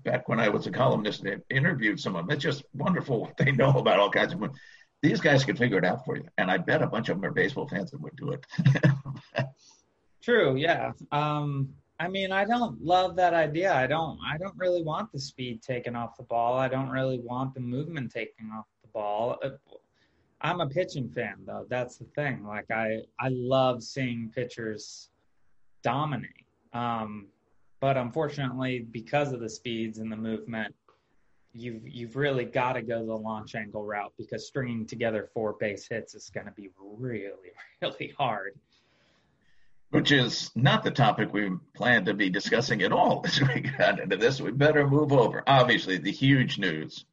back 0.03 0.27
when 0.27 0.39
I 0.39 0.49
was 0.49 0.67
a 0.67 0.71
columnist, 0.71 1.25
I 1.25 1.37
interviewed 1.53 1.99
someone. 1.99 2.29
It's 2.31 2.43
just 2.43 2.63
wonderful 2.73 3.21
what 3.21 3.37
they 3.37 3.51
know 3.51 3.71
about 3.71 3.99
all 3.99 4.09
kinds 4.09 4.33
of 4.33 4.39
wind 4.39 4.53
these 5.03 5.19
guys 5.19 5.43
could 5.43 5.57
figure 5.57 5.77
it 5.77 5.85
out 5.85 6.03
for 6.05 6.15
you. 6.15 6.23
And 6.37 6.49
I 6.49 6.57
bet 6.57 6.81
a 6.81 6.87
bunch 6.87 7.09
of 7.09 7.17
them 7.17 7.29
are 7.29 7.33
baseball 7.33 7.67
fans 7.67 7.91
that 7.91 8.01
would 8.01 8.15
do 8.15 8.31
it. 8.31 8.45
True. 10.23 10.55
Yeah. 10.55 10.93
Um, 11.11 11.69
I 11.99 12.07
mean, 12.07 12.31
I 12.31 12.45
don't 12.45 12.81
love 12.81 13.17
that 13.17 13.33
idea. 13.33 13.75
I 13.75 13.85
don't. 13.85 14.17
I 14.25 14.37
don't 14.37 14.55
really 14.57 14.81
want 14.81 15.11
the 15.11 15.19
speed 15.19 15.61
taken 15.61 15.95
off 15.95 16.15
the 16.17 16.23
ball. 16.23 16.57
I 16.57 16.69
don't 16.69 16.89
really 16.89 17.19
want 17.19 17.53
the 17.53 17.59
movement 17.59 18.11
taken 18.11 18.49
off 18.57 18.65
the 18.81 18.87
ball. 18.93 19.37
Uh, 19.43 19.49
I'm 20.41 20.61
a 20.61 20.67
pitching 20.67 21.09
fan, 21.09 21.35
though. 21.45 21.65
That's 21.69 21.97
the 21.97 22.05
thing. 22.15 22.45
Like, 22.45 22.71
I 22.71 23.01
I 23.19 23.27
love 23.29 23.83
seeing 23.83 24.31
pitchers 24.33 25.09
dominate. 25.83 26.45
Um, 26.71 27.27
but 27.81 27.97
unfortunately, 27.97 28.87
because 28.91 29.33
of 29.33 29.41
the 29.41 29.49
speeds 29.49 29.99
and 29.99 30.09
the 30.09 30.17
movement, 30.17 30.73
you've 31.53 31.87
you've 31.87 32.15
really 32.15 32.45
got 32.45 32.73
to 32.73 32.81
go 32.81 33.05
the 33.05 33.13
launch 33.13 33.55
angle 33.55 33.83
route 33.83 34.13
because 34.17 34.47
stringing 34.47 34.85
together 34.85 35.29
four 35.33 35.53
base 35.59 35.87
hits 35.87 36.15
is 36.15 36.29
going 36.29 36.47
to 36.47 36.51
be 36.51 36.69
really 36.77 37.51
really 37.81 38.13
hard. 38.17 38.53
Which 39.91 40.11
is 40.11 40.49
not 40.55 40.83
the 40.83 40.89
topic 40.89 41.31
we 41.31 41.51
planned 41.75 42.07
to 42.07 42.15
be 42.15 42.29
discussing 42.29 42.81
at 42.81 42.91
all 42.91 43.21
as 43.25 43.39
we 43.39 43.61
got 43.61 43.99
into 43.99 44.17
this. 44.17 44.41
We 44.41 44.51
better 44.51 44.87
move 44.87 45.13
over. 45.13 45.43
Obviously, 45.45 45.97
the 45.97 46.11
huge 46.11 46.57
news 46.57 47.05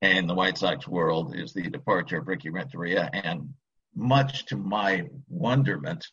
in 0.00 0.28
the 0.28 0.34
White 0.34 0.58
Sox 0.58 0.86
world 0.86 1.34
is 1.36 1.52
the 1.52 1.68
departure 1.68 2.18
of 2.18 2.28
Ricky 2.28 2.50
Renteria, 2.50 3.10
and 3.12 3.54
much 3.94 4.46
to 4.46 4.56
my 4.56 5.08
wonderment 5.28 6.06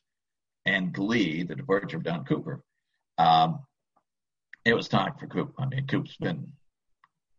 and 0.65 0.93
glee, 0.93 1.43
the 1.43 1.55
departure 1.55 1.97
of 1.97 2.03
Don 2.03 2.25
Cooper. 2.25 2.61
Um, 3.17 3.59
it 4.65 4.73
was 4.73 4.87
time 4.87 5.13
for 5.19 5.27
Coop. 5.27 5.53
I 5.57 5.65
mean, 5.65 5.87
Coop's 5.87 6.17
been 6.17 6.51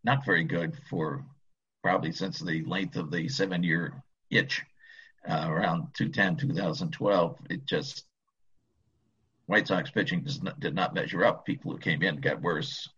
not 0.04 0.24
very 0.24 0.44
good 0.44 0.76
for 0.88 1.24
probably 1.82 2.12
since 2.12 2.38
the 2.38 2.62
length 2.64 2.96
of 2.96 3.10
the 3.10 3.28
seven 3.28 3.62
year 3.62 4.02
itch 4.30 4.62
uh, 5.28 5.46
around 5.48 5.88
2010, 5.94 6.48
2012. 6.48 7.36
It 7.50 7.66
just, 7.66 8.04
White 9.46 9.66
Sox 9.66 9.90
pitching 9.90 10.26
not, 10.42 10.60
did 10.60 10.74
not 10.74 10.94
measure 10.94 11.24
up. 11.24 11.44
People 11.44 11.72
who 11.72 11.78
came 11.78 12.02
in 12.02 12.20
got 12.20 12.40
worse. 12.40 12.88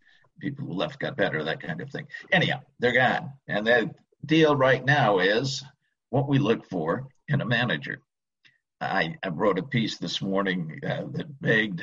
People 0.40 0.66
who 0.66 0.73
left 0.73 0.99
got 0.99 1.16
better, 1.16 1.44
that 1.44 1.62
kind 1.62 1.80
of 1.80 1.90
thing. 1.90 2.06
Anyhow, 2.32 2.61
they're 2.78 2.92
gone. 2.92 3.32
And 3.49 3.66
the 3.66 3.90
deal 4.25 4.56
right 4.56 4.85
now 4.85 5.18
is 5.18 5.62
what 6.11 6.28
we 6.28 6.38
look 6.38 6.68
for 6.68 7.06
in 7.28 7.40
a 7.40 7.47
manager. 7.47 8.00
I, 8.80 9.14
I 9.23 9.28
wrote 9.28 9.59
a 9.59 9.62
piece 9.62 9.99
this 9.99 10.21
morning 10.21 10.80
uh, 10.85 11.04
that 11.12 11.40
begged 11.40 11.82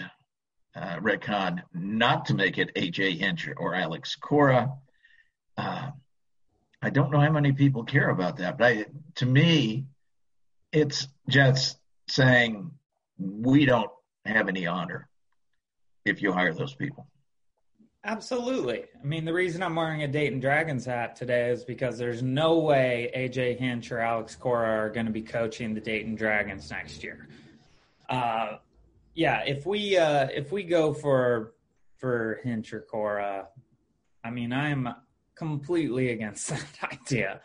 uh, 0.76 0.98
Rick 1.02 1.26
Hahn 1.26 1.64
not 1.74 2.26
to 2.26 2.34
make 2.34 2.58
it 2.58 2.76
AJ 2.76 3.18
Hinch 3.18 3.50
or 3.58 3.74
Alex 3.74 4.16
Cora. 4.16 4.74
Uh, 5.60 5.92
I 6.82 6.90
don't 6.90 7.12
know 7.12 7.20
how 7.20 7.32
many 7.32 7.52
people 7.52 7.84
care 7.84 8.10
about 8.10 8.38
that, 8.38 8.58
but 8.58 8.66
I, 8.66 8.86
to 9.16 9.26
me, 9.26 9.88
it's 10.72 11.08
just 11.28 11.78
saying 12.08 12.72
we 13.18 13.66
don't 13.66 13.92
have 14.26 14.48
any 14.48 14.68
honor 14.68 15.10
if 16.06 16.22
you 16.22 16.32
hire 16.32 16.54
those 16.54 16.74
people. 16.74 17.08
Absolutely. 18.06 18.86
I 19.02 19.06
mean, 19.06 19.26
the 19.26 19.34
reason 19.34 19.62
I'm 19.62 19.76
wearing 19.76 20.04
a 20.04 20.08
Dayton 20.08 20.40
Dragons 20.40 20.86
hat 20.86 21.18
today 21.18 21.50
is 21.50 21.66
because 21.66 21.98
there's 21.98 22.24
no 22.24 22.60
way 22.60 23.12
AJ 23.14 23.60
Hinch 23.60 23.92
or 23.92 24.00
Alex 24.00 24.38
Cora 24.38 24.70
are 24.70 24.90
going 24.90 25.08
to 25.08 25.12
be 25.12 25.22
coaching 25.22 25.74
the 25.74 25.82
Dayton 25.82 26.16
Dragons 26.16 26.72
next 26.72 27.04
year. 27.04 27.28
Uh, 28.08 28.58
yeah, 29.14 29.44
if 29.46 29.66
we 29.66 29.98
uh, 29.98 30.30
if 30.34 30.54
we 30.54 30.64
go 30.64 30.94
for 30.94 31.56
for 31.98 32.40
Hinch 32.46 32.72
or 32.72 32.80
Cora, 32.80 33.50
I 34.24 34.30
mean, 34.30 34.54
I'm 34.54 34.88
completely 35.40 36.12
against 36.12 36.50
that 36.50 36.68
idea. 36.84 37.42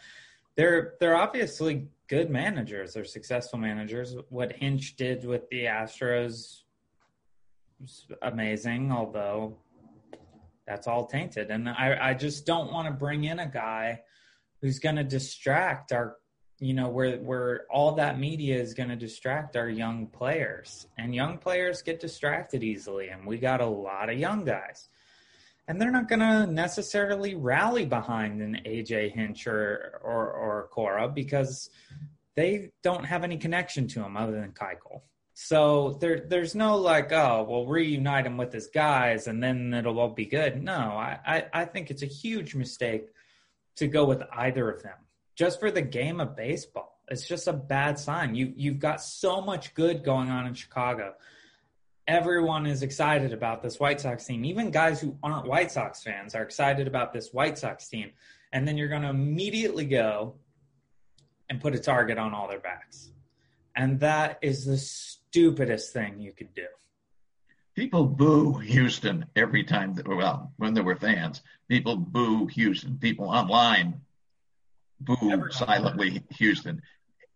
They're 0.57 0.95
they're 1.01 1.17
obviously 1.17 1.89
good 2.09 2.31
managers. 2.31 2.93
They're 2.93 3.05
successful 3.05 3.59
managers. 3.59 4.15
What 4.29 4.53
Hinch 4.53 4.97
did 4.97 5.25
with 5.25 5.49
the 5.49 5.65
Astros 5.65 6.63
was 7.81 8.07
amazing, 8.23 8.93
although 8.93 9.57
that's 10.67 10.87
all 10.87 11.07
tainted. 11.07 11.51
And 11.51 11.69
I, 11.69 12.11
I 12.11 12.15
just 12.15 12.47
don't 12.47 12.73
want 12.73 12.89
to 12.89 12.93
bring 12.93 13.25
in 13.25 13.39
a 13.39 13.49
guy 13.49 14.03
who's 14.61 14.79
going 14.79 14.97
to 14.97 15.05
distract 15.05 15.93
our, 15.93 16.17
you 16.61 16.75
know, 16.75 16.89
where 16.89 17.17
where 17.19 17.67
all 17.71 17.93
that 17.93 18.19
media 18.19 18.59
is 18.61 18.75
going 18.75 18.89
to 18.91 18.97
distract 18.97 19.57
our 19.57 19.69
young 19.69 20.07
players, 20.07 20.87
and 20.97 21.15
young 21.15 21.39
players 21.39 21.83
get 21.83 22.01
distracted 22.01 22.63
easily, 22.63 23.09
and 23.09 23.27
we 23.27 23.39
got 23.39 23.61
a 23.61 23.67
lot 23.67 24.09
of 24.09 24.19
young 24.19 24.45
guys. 24.45 24.89
And 25.67 25.81
they're 25.81 25.91
not 25.91 26.09
going 26.09 26.21
to 26.21 26.47
necessarily 26.47 27.35
rally 27.35 27.87
behind 27.87 28.43
an 28.43 28.61
AJ 28.67 29.13
Hinch 29.13 29.47
or, 29.47 30.01
or, 30.03 30.31
or 30.31 30.69
Cora 30.71 31.09
because 31.09 31.71
they 32.35 32.71
don't 32.83 33.05
have 33.05 33.25
any 33.25 33.39
connection 33.39 33.89
to 33.89 34.03
him 34.03 34.17
other 34.17 34.33
than 34.33 34.53
Keuchel. 34.53 35.01
So 35.33 35.97
there, 36.01 36.27
there's 36.29 36.55
no 36.55 36.77
like, 36.77 37.13
oh, 37.13 37.47
we'll 37.49 37.67
reunite 37.67 38.27
him 38.27 38.37
with 38.37 38.53
his 38.53 38.69
guys 38.69 39.27
and 39.27 39.43
then 39.43 39.75
it'll 39.75 39.99
all 39.99 40.11
be 40.11 40.27
good. 40.27 40.63
No, 40.63 40.73
I, 40.73 41.19
I, 41.27 41.45
I 41.53 41.65
think 41.65 41.91
it's 41.91 42.03
a 42.03 42.07
huge 42.07 42.55
mistake 42.55 43.07
to 43.77 43.89
go 43.89 44.05
with 44.05 44.23
either 44.33 44.71
of 44.71 44.83
them 44.83 44.99
just 45.35 45.59
for 45.59 45.71
the 45.71 45.83
game 45.83 46.21
of 46.21 46.37
baseball. 46.37 47.01
It's 47.09 47.27
just 47.27 47.49
a 47.49 47.53
bad 47.53 47.99
sign. 47.99 48.35
You, 48.35 48.53
you've 48.57 48.79
got 48.79 49.03
so 49.03 49.41
much 49.41 49.75
good 49.75 50.05
going 50.05 50.31
on 50.31 50.47
in 50.47 50.55
Chicago. 50.55 51.15
Everyone 52.07 52.67
is 52.67 52.83
excited 52.83 53.33
about 53.33 53.63
this 53.63 53.81
White 53.81 54.01
Sox 54.01 54.27
team. 54.27 54.45
Even 54.45 54.71
guys 54.71 55.01
who 55.01 55.17
aren't 55.23 55.47
White 55.47 55.73
Sox 55.73 56.03
fans 56.03 56.35
are 56.35 56.43
excited 56.43 56.87
about 56.87 57.13
this 57.13 57.33
White 57.33 57.57
Sox 57.57 57.89
team. 57.89 58.13
And 58.53 58.69
then 58.69 58.77
you're 58.77 58.89
going 58.89 59.03
to 59.03 59.09
immediately 59.09 59.87
go 59.87 60.35
and 61.49 61.61
put 61.61 61.75
a 61.75 61.79
target 61.79 62.19
on 62.19 62.35
all 62.35 62.47
their 62.47 62.61
backs. 62.61 63.11
And 63.75 64.01
that 64.01 64.39
is 64.43 64.67
the 64.67 64.77
stupidest 64.77 65.93
thing 65.93 66.21
you 66.21 66.33
could 66.33 66.55
do. 66.55 66.67
People 67.75 68.05
boo 68.05 68.59
Houston 68.59 69.27
every 69.35 69.65
time 69.65 69.95
that, 69.95 70.07
well, 70.07 70.53
when 70.59 70.75
there 70.75 70.85
were 70.85 70.97
fans, 70.97 71.43
people 71.69 71.97
boo 71.97 72.47
Houston. 72.47 72.99
People 72.99 73.31
online 73.31 74.01
boo 75.01 75.33
Everyone 75.33 75.51
silently 75.51 76.23
Houston. 76.37 76.83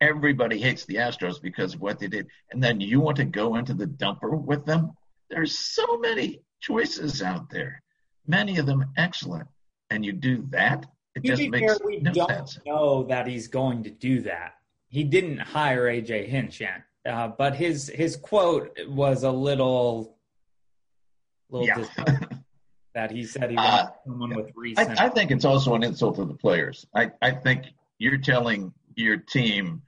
Everybody 0.00 0.58
hates 0.58 0.84
the 0.84 0.96
Astros 0.96 1.40
because 1.40 1.74
of 1.74 1.80
what 1.80 1.98
they 1.98 2.08
did. 2.08 2.28
And 2.50 2.62
then 2.62 2.80
you 2.80 3.00
want 3.00 3.16
to 3.16 3.24
go 3.24 3.56
into 3.56 3.74
the 3.74 3.86
dumper 3.86 4.40
with 4.40 4.64
them? 4.64 4.92
There's 5.30 5.58
so 5.58 5.98
many 5.98 6.40
choices 6.60 7.22
out 7.22 7.50
there, 7.50 7.82
many 8.26 8.58
of 8.58 8.66
them 8.66 8.84
excellent. 8.96 9.48
And 9.90 10.04
you 10.04 10.12
do 10.12 10.46
that? 10.50 10.86
It 11.14 11.24
just 11.24 11.48
makes 11.48 11.78
we 11.84 11.98
no 11.98 12.12
don't 12.12 12.28
sense. 12.28 12.58
know 12.64 13.04
that 13.04 13.26
he's 13.26 13.48
going 13.48 13.84
to 13.84 13.90
do 13.90 14.22
that. 14.22 14.54
He 14.88 15.04
didn't 15.04 15.38
hire 15.38 15.84
AJ 15.84 16.28
Hinch 16.28 16.60
yet. 16.60 16.82
Uh, 17.08 17.28
but 17.28 17.56
his 17.56 17.88
his 17.88 18.16
quote 18.16 18.76
was 18.86 19.22
a 19.22 19.30
little, 19.30 20.18
little 21.50 21.66
yeah. 21.66 22.18
that 22.94 23.10
he 23.10 23.24
said 23.24 23.50
he 23.50 23.56
wanted 23.56 23.70
uh, 23.70 23.90
someone 24.04 24.36
with 24.36 24.50
recent. 24.54 25.00
I, 25.00 25.06
I, 25.06 25.08
think 25.08 25.30
it's 25.30 25.44
also 25.44 25.74
an 25.74 25.82
insult 25.82 26.16
to 26.16 26.24
the 26.24 26.34
players. 26.34 26.86
I, 26.94 27.12
I 27.22 27.30
think 27.30 27.66
you're 27.98 28.18
telling 28.18 28.72
your 28.94 29.16
team, 29.16 29.82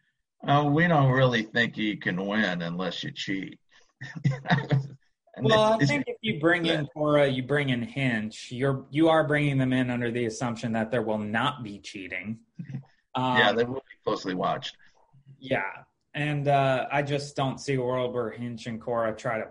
oh, 0.46 0.70
we 0.70 0.86
don't 0.86 1.10
really 1.10 1.42
think 1.42 1.76
you 1.76 1.96
can 1.96 2.26
win 2.26 2.62
unless 2.62 3.02
you 3.02 3.10
cheat. 3.10 3.58
well, 5.40 5.78
I 5.80 5.84
think 5.84 6.04
if 6.06 6.16
you 6.22 6.40
bring 6.40 6.66
in 6.66 6.86
Cora, 6.86 7.26
you 7.26 7.42
bring 7.42 7.70
in 7.70 7.82
Hinch, 7.82 8.48
you're 8.50 8.86
you 8.90 9.08
are 9.08 9.26
bringing 9.26 9.58
them 9.58 9.72
in 9.72 9.90
under 9.90 10.10
the 10.10 10.26
assumption 10.26 10.72
that 10.72 10.90
there 10.90 11.02
will 11.02 11.18
not 11.18 11.62
be 11.62 11.78
cheating. 11.78 12.38
Um, 13.14 13.36
yeah, 13.36 13.52
they 13.52 13.64
will 13.64 13.74
be 13.74 13.96
closely 14.04 14.34
watched. 14.34 14.76
Yeah, 15.38 15.70
and 16.14 16.48
uh, 16.48 16.86
I 16.90 17.02
just 17.02 17.36
don't 17.36 17.58
see 17.58 17.74
a 17.74 17.82
world 17.82 18.14
where 18.14 18.30
Hinch 18.30 18.66
and 18.66 18.80
Cora 18.80 19.14
try 19.14 19.38
to 19.38 19.48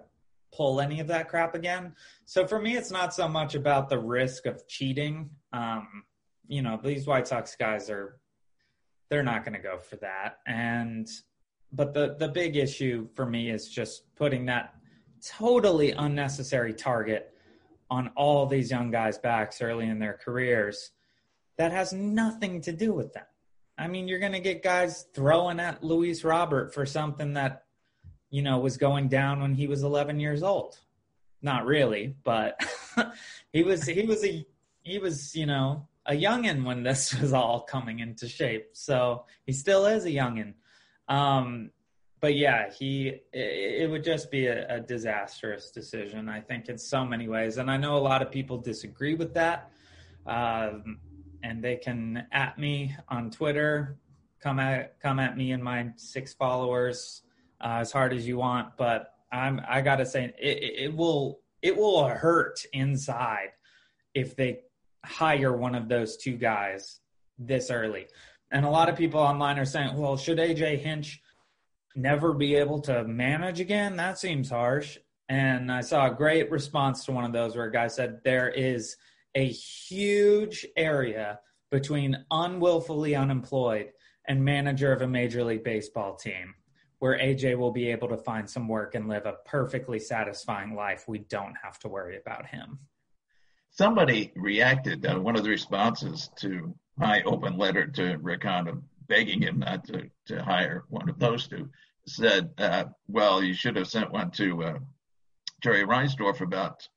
pull 0.54 0.82
any 0.82 1.00
of 1.00 1.08
that 1.08 1.30
crap 1.30 1.56
again. 1.56 1.94
So 2.26 2.46
for 2.46 2.60
me, 2.60 2.76
it's 2.76 2.92
not 2.92 3.14
so 3.14 3.28
much 3.28 3.56
about 3.56 3.90
the 3.90 4.00
risk 4.00 4.46
of 4.46 4.68
cheating. 4.68 5.30
Um, 5.54 6.04
you 6.48 6.62
know, 6.62 6.80
these 6.84 7.06
White 7.06 7.28
Sox 7.28 7.56
guys 7.56 7.90
are 7.90 8.19
they're 9.10 9.24
not 9.24 9.44
going 9.44 9.56
to 9.56 9.62
go 9.62 9.80
for 9.80 9.96
that. 9.98 10.40
And 10.46 11.08
but 11.72 11.94
the 11.94 12.16
the 12.18 12.28
big 12.28 12.56
issue 12.56 13.08
for 13.16 13.26
me 13.26 13.50
is 13.50 13.70
just 13.70 14.16
putting 14.16 14.46
that 14.46 14.76
totally 15.26 15.92
unnecessary 15.92 16.74
target 16.74 17.34
on 17.92 18.10
all 18.16 18.46
these 18.46 18.72
young 18.72 18.92
guys' 18.92 19.18
backs 19.18 19.62
early 19.62 19.88
in 19.88 20.00
their 20.00 20.20
careers 20.24 20.92
that 21.58 21.72
has 21.72 21.92
nothing 21.92 22.62
to 22.62 22.72
do 22.72 22.94
with 22.94 23.12
them. 23.14 23.26
I 23.78 23.88
mean, 23.88 24.08
you're 24.08 24.20
going 24.20 24.34
to 24.34 24.40
get 24.40 24.64
guys 24.64 25.06
throwing 25.14 25.60
at 25.60 25.84
Luis 25.84 26.24
Robert 26.24 26.74
for 26.74 26.86
something 26.86 27.34
that, 27.34 27.64
you 28.30 28.42
know, 28.42 28.60
was 28.60 28.78
going 28.78 29.08
down 29.08 29.42
when 29.42 29.54
he 29.54 29.68
was 29.68 29.84
11 29.84 30.20
years 30.20 30.44
old. 30.44 30.78
Not 31.42 31.66
really, 31.66 32.16
but 32.24 32.60
he 33.54 33.64
was 33.64 33.86
he 33.86 34.04
was 34.04 34.26
a 34.26 34.46
he 34.84 35.00
was 35.00 35.34
you 35.34 35.46
know 35.46 35.88
a 36.10 36.14
youngin 36.14 36.66
when 36.66 36.84
this 36.84 37.14
was 37.22 37.32
all 37.32 37.62
coming 37.62 38.00
into 38.00 38.28
shape. 38.28 38.70
So 38.74 39.26
he 39.46 39.54
still 39.54 39.86
is 39.86 40.04
a 40.06 40.10
youngin. 40.10 40.56
Um, 41.08 41.72
but 42.20 42.36
yeah, 42.36 42.70
he 42.72 43.08
it, 43.32 43.84
it 43.84 43.90
would 43.90 44.04
just 44.04 44.30
be 44.30 44.48
a, 44.48 44.76
a, 44.76 44.80
disastrous 44.82 45.72
decision. 45.72 46.28
I 46.28 46.42
think 46.42 46.68
in 46.68 46.78
so 46.78 47.06
many 47.06 47.30
ways, 47.30 47.58
and 47.58 47.72
I 47.72 47.78
know 47.78 47.96
a 47.96 48.00
lot 48.00 48.22
of 48.22 48.30
people 48.30 48.58
disagree 48.58 49.16
with 49.16 49.34
that. 49.36 49.72
Um, 50.26 51.00
and 51.42 51.64
they 51.64 51.78
can 51.78 52.28
at 52.34 52.60
me 52.60 52.94
on 53.08 53.32
Twitter. 53.32 53.98
Come 54.42 54.60
at 54.60 55.00
come 55.00 55.20
at 55.20 55.38
me 55.38 55.54
and 55.54 55.64
my 55.64 55.92
six 55.96 56.34
followers 56.34 57.22
uh, 57.62 57.78
as 57.80 57.92
hard 57.92 58.14
as 58.14 58.28
you 58.28 58.38
want, 58.38 58.76
but 58.78 59.14
I'm 59.32 59.62
I 59.68 59.82
gotta 59.82 60.06
say 60.06 60.34
it, 60.38 60.84
it 60.86 60.96
will 60.96 61.40
it 61.62 61.76
will 61.76 62.06
hurt 62.06 62.66
inside 62.74 63.52
if 64.14 64.36
they 64.36 64.62
hire 65.06 65.56
one 65.56 65.76
of 65.76 65.88
those 65.88 66.18
two 66.18 66.38
guys 66.38 67.00
this 67.38 67.72
early. 67.72 68.08
And 68.52 68.66
a 68.66 68.70
lot 68.70 68.90
of 68.90 68.98
people 68.98 69.20
online 69.20 69.60
are 69.60 69.66
saying, 69.66 69.96
well, 69.96 70.18
should 70.18 70.38
AJ 70.38 70.80
Hinch 70.80 71.22
never 71.96 72.34
be 72.34 72.56
able 72.56 72.82
to 72.82 73.04
manage 73.04 73.60
again? 73.60 73.96
That 73.96 74.18
seems 74.18 74.50
harsh. 74.50 74.98
And 75.30 75.72
I 75.72 75.82
saw 75.82 76.08
a 76.08 76.16
great 76.16 76.50
response 76.50 77.06
to 77.06 77.12
one 77.12 77.26
of 77.26 77.34
those 77.34 77.56
where 77.56 77.66
a 77.66 77.72
guy 77.72 77.88
said, 77.88 78.22
there 78.24 78.50
is 78.50 78.96
a 79.36 79.48
huge 79.48 80.66
area 80.76 81.40
between 81.72 82.26
unwillfully 82.32 83.16
unemployed 83.16 83.92
and 84.28 84.44
manager 84.44 84.92
of 84.92 85.04
a 85.04 85.08
major 85.08 85.44
league 85.44 85.64
baseball 85.64 86.16
team 86.16 86.56
where 86.98 87.18
AJ 87.18 87.58
will 87.58 87.72
be 87.72 87.90
able 87.92 88.10
to 88.10 88.18
find 88.18 88.50
some 88.50 88.68
work 88.68 88.96
and 88.96 89.08
live 89.08 89.26
a 89.26 89.38
perfectly 89.46 90.00
satisfying 90.00 90.76
life. 90.76 91.06
We 91.08 91.20
don't 91.20 91.56
have 91.64 91.80
to 91.80 91.88
worry 91.88 92.18
about 92.18 92.48
him. 92.48 92.80
Somebody 93.80 94.34
reacted, 94.36 95.06
uh, 95.06 95.18
one 95.22 95.38
of 95.38 95.44
the 95.46 95.50
responses 95.50 96.30
to 96.42 96.76
my 96.98 97.24
open 97.24 97.56
letter 97.56 97.88
to 97.88 98.18
Rick 98.18 98.44
begging 99.08 99.42
him 99.42 99.60
not 99.60 99.86
to, 99.86 100.10
to 100.26 100.44
hire 100.44 100.84
one 100.90 101.08
of 101.08 101.18
those 101.18 101.48
two 101.48 101.70
said, 102.06 102.50
uh, 102.58 102.84
well, 103.08 103.42
you 103.42 103.54
should 103.54 103.78
have 103.78 103.88
sent 103.88 104.12
one 104.12 104.32
to 104.32 104.64
uh, 104.64 104.80
Jerry 105.64 105.86
Reinsdorf 105.86 106.42
about 106.42 106.90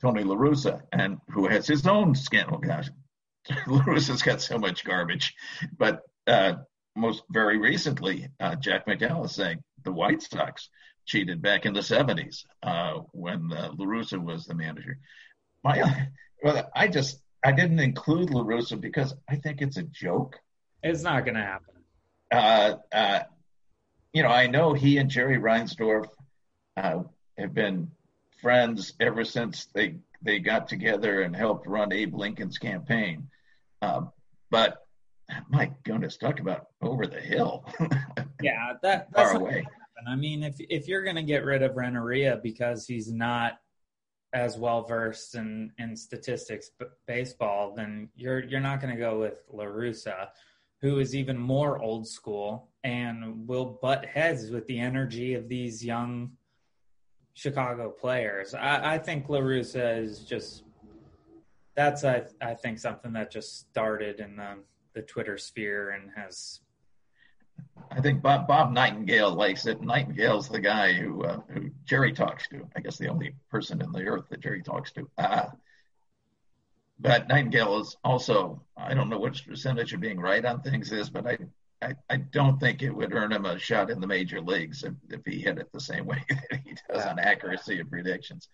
Tony 0.00 0.22
La 0.22 0.36
Russa, 0.36 0.82
and 0.92 1.18
who 1.30 1.48
has 1.48 1.66
his 1.66 1.84
own 1.84 2.14
scandal. 2.14 2.58
Gosh, 2.58 2.90
LaRussa's 3.66 4.22
got 4.22 4.40
so 4.40 4.56
much 4.56 4.84
garbage. 4.84 5.34
But 5.76 6.02
uh, 6.28 6.52
most 6.94 7.24
very 7.28 7.58
recently, 7.58 8.28
uh, 8.38 8.54
Jack 8.54 8.86
McDowell 8.86 9.24
is 9.24 9.34
saying 9.34 9.64
the 9.82 9.90
White 9.90 10.22
Sox 10.22 10.68
cheated 11.06 11.42
back 11.42 11.66
in 11.66 11.72
the 11.72 11.80
70s 11.80 12.44
uh, 12.62 13.00
when 13.10 13.52
uh, 13.52 13.72
LaRussa 13.72 14.22
was 14.22 14.44
the 14.44 14.54
manager. 14.54 15.00
My, 15.62 16.08
well, 16.42 16.70
I 16.74 16.88
just, 16.88 17.20
I 17.44 17.52
didn't 17.52 17.80
include 17.80 18.30
LaRussa 18.30 18.80
because 18.80 19.14
I 19.28 19.36
think 19.36 19.62
it's 19.62 19.76
a 19.76 19.82
joke. 19.82 20.36
It's 20.82 21.02
not 21.02 21.24
going 21.24 21.36
to 21.36 21.42
happen. 21.42 21.74
Uh, 22.30 22.74
uh, 22.92 23.20
you 24.12 24.22
know, 24.22 24.28
I 24.28 24.46
know 24.46 24.72
he 24.72 24.98
and 24.98 25.10
Jerry 25.10 25.38
Reinsdorf 25.38 26.06
uh, 26.76 27.02
have 27.38 27.54
been 27.54 27.90
friends 28.40 28.94
ever 29.00 29.24
since 29.24 29.66
they 29.74 29.96
they 30.22 30.38
got 30.38 30.68
together 30.68 31.22
and 31.22 31.34
helped 31.34 31.66
run 31.66 31.92
Abe 31.92 32.14
Lincoln's 32.14 32.58
campaign. 32.58 33.28
Uh, 33.80 34.02
but 34.50 34.78
my 35.48 35.72
goodness, 35.84 36.16
talk 36.16 36.40
about 36.40 36.66
over 36.82 37.06
the 37.06 37.20
hill. 37.20 37.64
yeah, 38.42 38.74
that 38.82 39.08
that's 39.12 39.32
far 39.32 39.40
away. 39.40 39.66
I 40.06 40.16
mean, 40.16 40.42
if 40.42 40.56
if 40.58 40.88
you're 40.88 41.04
going 41.04 41.16
to 41.16 41.22
get 41.22 41.44
rid 41.44 41.62
of 41.62 41.76
Renteria 41.76 42.40
because 42.42 42.86
he's 42.86 43.12
not 43.12 43.58
as 44.32 44.58
well 44.58 44.82
versed 44.82 45.34
in 45.34 45.72
in 45.78 45.96
statistics 45.96 46.70
b- 46.78 46.86
baseball, 47.06 47.74
then 47.74 48.08
you're 48.14 48.44
you're 48.44 48.60
not 48.60 48.80
going 48.80 48.94
to 48.94 49.00
go 49.00 49.18
with 49.20 49.42
LaRussa, 49.52 50.28
who 50.80 50.98
is 50.98 51.14
even 51.14 51.36
more 51.36 51.80
old 51.80 52.06
school 52.06 52.68
and 52.84 53.46
will 53.46 53.78
butt 53.82 54.06
heads 54.06 54.50
with 54.50 54.66
the 54.66 54.78
energy 54.78 55.34
of 55.34 55.48
these 55.48 55.84
young 55.84 56.30
Chicago 57.34 57.90
players. 57.90 58.54
I, 58.54 58.94
I 58.94 58.98
think 58.98 59.26
LaRussa 59.26 60.02
is 60.02 60.20
just 60.24 60.64
that's 61.74 62.04
I 62.04 62.24
I 62.40 62.54
think 62.54 62.78
something 62.78 63.12
that 63.14 63.30
just 63.30 63.70
started 63.70 64.20
in 64.20 64.36
the 64.36 64.58
the 64.94 65.02
Twitter 65.02 65.38
sphere 65.38 65.90
and 65.90 66.10
has. 66.14 66.60
I 67.90 68.00
think 68.00 68.22
Bob 68.22 68.46
Bob 68.46 68.72
Nightingale 68.72 69.34
likes 69.34 69.66
it. 69.66 69.80
Nightingale's 69.80 70.48
the 70.48 70.60
guy 70.60 70.92
who 70.92 71.24
uh, 71.24 71.40
who 71.48 71.70
Jerry 71.84 72.12
talks 72.12 72.48
to. 72.48 72.66
I 72.76 72.80
guess 72.80 72.98
the 72.98 73.08
only 73.08 73.34
person 73.50 73.82
in 73.82 73.90
the 73.92 74.06
earth 74.06 74.24
that 74.30 74.40
Jerry 74.40 74.62
talks 74.62 74.92
to. 74.92 75.10
Uh, 75.18 75.46
but 76.98 77.28
Nightingale 77.28 77.80
is 77.80 77.96
also 78.04 78.62
I 78.76 78.94
don't 78.94 79.08
know 79.08 79.18
which 79.18 79.46
percentage 79.46 79.92
of 79.92 80.00
being 80.00 80.20
right 80.20 80.44
on 80.44 80.62
things 80.62 80.92
is, 80.92 81.10
but 81.10 81.26
I 81.26 81.38
I, 81.82 81.94
I 82.08 82.16
don't 82.16 82.60
think 82.60 82.82
it 82.82 82.90
would 82.90 83.14
earn 83.14 83.32
him 83.32 83.46
a 83.46 83.58
shot 83.58 83.90
in 83.90 84.00
the 84.00 84.06
major 84.06 84.40
leagues 84.40 84.84
if, 84.84 84.92
if 85.08 85.24
he 85.24 85.40
hit 85.40 85.58
it 85.58 85.72
the 85.72 85.80
same 85.80 86.06
way 86.06 86.22
that 86.28 86.60
he 86.64 86.76
does 86.88 87.04
on 87.06 87.18
accuracy 87.18 87.80
of 87.80 87.90
predictions. 87.90 88.48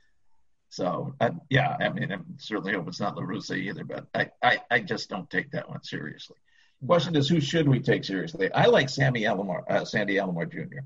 So 0.68 1.14
uh, 1.20 1.30
yeah, 1.48 1.76
I 1.80 1.88
mean, 1.90 2.12
I 2.12 2.18
certainly 2.38 2.72
hope 2.72 2.88
it's 2.88 3.00
not 3.00 3.16
LaRussa 3.16 3.56
either, 3.56 3.84
but 3.84 4.06
I, 4.14 4.30
I, 4.42 4.58
I, 4.70 4.80
just 4.80 5.08
don't 5.08 5.30
take 5.30 5.52
that 5.52 5.68
one 5.68 5.82
seriously. 5.82 6.36
Question 6.84 7.16
is, 7.16 7.28
who 7.28 7.40
should 7.40 7.68
we 7.68 7.80
take 7.80 8.04
seriously? 8.04 8.52
I 8.52 8.66
like 8.66 8.88
Sammy 8.88 9.22
Alomar, 9.22 9.62
uh, 9.68 9.84
Sandy 9.84 10.16
Alomar 10.16 10.50
Jr. 10.50 10.80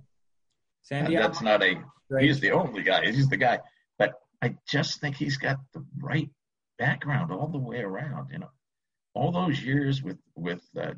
Sandy, 0.82 1.16
uh, 1.16 1.22
that's 1.22 1.42
not 1.42 1.62
a. 1.62 1.82
Great. 2.08 2.26
He's 2.26 2.40
the 2.40 2.52
only 2.52 2.82
guy. 2.82 3.10
He's 3.10 3.28
the 3.28 3.36
guy, 3.36 3.60
but 3.98 4.14
I 4.42 4.56
just 4.68 5.00
think 5.00 5.16
he's 5.16 5.36
got 5.36 5.58
the 5.72 5.84
right 6.00 6.28
background 6.78 7.32
all 7.32 7.48
the 7.48 7.58
way 7.58 7.80
around. 7.80 8.30
You 8.32 8.40
know, 8.40 8.50
all 9.14 9.32
those 9.32 9.60
years 9.60 10.02
with 10.02 10.18
with 10.34 10.62
uh, 10.80 10.94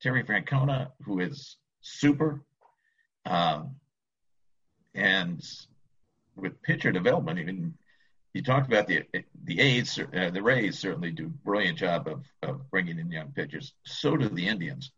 Terry 0.00 0.22
Francona, 0.22 0.88
who 1.04 1.20
is 1.20 1.56
super, 1.80 2.42
um, 3.24 3.76
and 4.94 5.42
with 6.36 6.62
pitcher 6.62 6.92
development, 6.92 7.38
even 7.38 7.74
you 8.36 8.42
talked 8.42 8.66
about 8.66 8.86
the 8.86 9.02
the 9.44 9.60
A's, 9.60 9.98
uh, 9.98 10.30
the 10.30 10.42
Rays 10.42 10.78
certainly 10.78 11.10
do 11.10 11.26
a 11.26 11.44
brilliant 11.44 11.78
job 11.78 12.06
of, 12.06 12.24
of 12.42 12.70
bringing 12.70 12.98
in 12.98 13.10
young 13.10 13.32
pitchers. 13.32 13.72
So 13.84 14.16
do 14.16 14.28
the 14.28 14.46
Indians. 14.46 14.92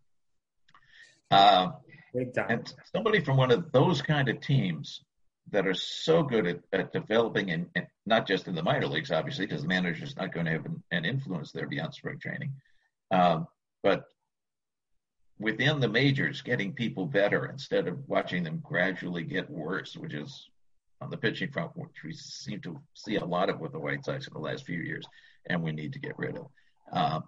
Uh, 1.30 1.68
and 2.14 2.74
somebody 2.92 3.20
from 3.20 3.37
one 3.37 3.53
of 3.53 3.70
those 3.70 4.03
kind 4.03 4.29
of 4.29 4.40
teams 4.40 5.05
that 5.51 5.66
are 5.66 5.74
so 5.74 6.22
good 6.22 6.46
at, 6.46 6.61
at 6.72 6.92
developing, 6.92 7.51
and, 7.51 7.66
and, 7.77 7.87
not 8.07 8.27
just 8.27 8.48
in 8.48 8.55
the 8.55 8.62
minor 8.62 8.87
leagues, 8.87 9.12
obviously, 9.12 9.46
because 9.46 9.62
the 9.62 9.68
manager 9.68 10.05
is 10.05 10.16
not 10.16 10.33
going 10.33 10.46
to 10.46 10.53
have 10.53 10.66
an, 10.66 10.83
an 10.90 11.05
influence 11.05 11.53
there 11.53 11.68
beyond 11.68 11.94
spring 11.94 12.18
training, 12.18 12.53
um, 13.12 13.46
but 13.83 14.05
within 15.38 15.79
the 15.79 15.88
majors, 15.88 16.42
getting 16.42 16.72
people 16.72 17.07
better 17.07 17.46
instead 17.46 17.87
of 17.87 18.09
watching 18.09 18.42
them 18.42 18.61
gradually 18.64 19.22
get 19.22 19.48
worse, 19.48 19.96
which 19.96 20.14
is 20.14 20.48
on 21.00 21.11
the 21.11 21.16
pitching 21.16 21.50
front, 21.50 21.76
which 21.76 22.02
we 22.04 22.12
seem 22.12 22.61
to 22.61 22.78
see 22.94 23.16
a 23.16 23.24
lot 23.24 23.50
of 23.50 23.61
with 23.61 23.72
the 23.72 23.78
White 23.78 24.04
Sox 24.04 24.26
in 24.26 24.32
the 24.32 24.40
last 24.40 24.64
few 24.64 24.80
years, 24.80 25.06
and 25.46 25.62
we 25.62 25.72
need 25.72 25.92
to 25.92 25.98
get 25.98 26.18
rid 26.18 26.37
of. 26.37 26.46
Um, 26.92 27.24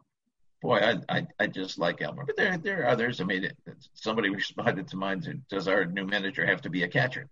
boy, 0.60 0.78
I, 0.78 0.96
I, 1.08 1.26
I 1.38 1.46
just 1.46 1.78
like 1.78 1.98
Alomar, 1.98 2.26
but 2.26 2.36
there 2.36 2.58
there 2.58 2.82
are 2.82 2.88
others. 2.88 3.20
I 3.20 3.24
mean, 3.24 3.50
somebody 3.94 4.30
responded 4.30 4.88
to 4.88 4.96
mine. 4.96 5.44
Does 5.48 5.68
our 5.68 5.84
new 5.84 6.06
manager 6.06 6.46
have 6.46 6.62
to 6.62 6.70
be 6.70 6.82
a 6.82 6.88
catcher? 6.88 7.28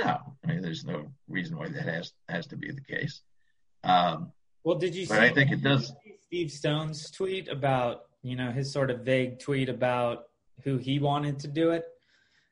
No, 0.00 0.18
I 0.44 0.46
mean, 0.46 0.62
there's 0.62 0.84
no 0.84 1.06
reason 1.28 1.56
why 1.56 1.68
that 1.68 1.86
has 1.86 2.12
has 2.28 2.46
to 2.48 2.56
be 2.56 2.70
the 2.70 2.80
case. 2.80 3.20
Um, 3.82 4.32
well, 4.64 4.76
did 4.76 4.94
you? 4.94 5.06
But 5.06 5.20
I 5.20 5.30
think 5.30 5.52
it 5.52 5.62
does. 5.62 5.92
Steve 6.26 6.50
Stone's 6.50 7.10
tweet 7.10 7.48
about 7.48 8.06
you 8.22 8.36
know 8.36 8.50
his 8.50 8.72
sort 8.72 8.90
of 8.90 9.00
vague 9.00 9.38
tweet 9.38 9.68
about 9.68 10.24
who 10.62 10.78
he 10.78 10.98
wanted 10.98 11.38
to 11.40 11.48
do 11.48 11.70
it, 11.70 11.84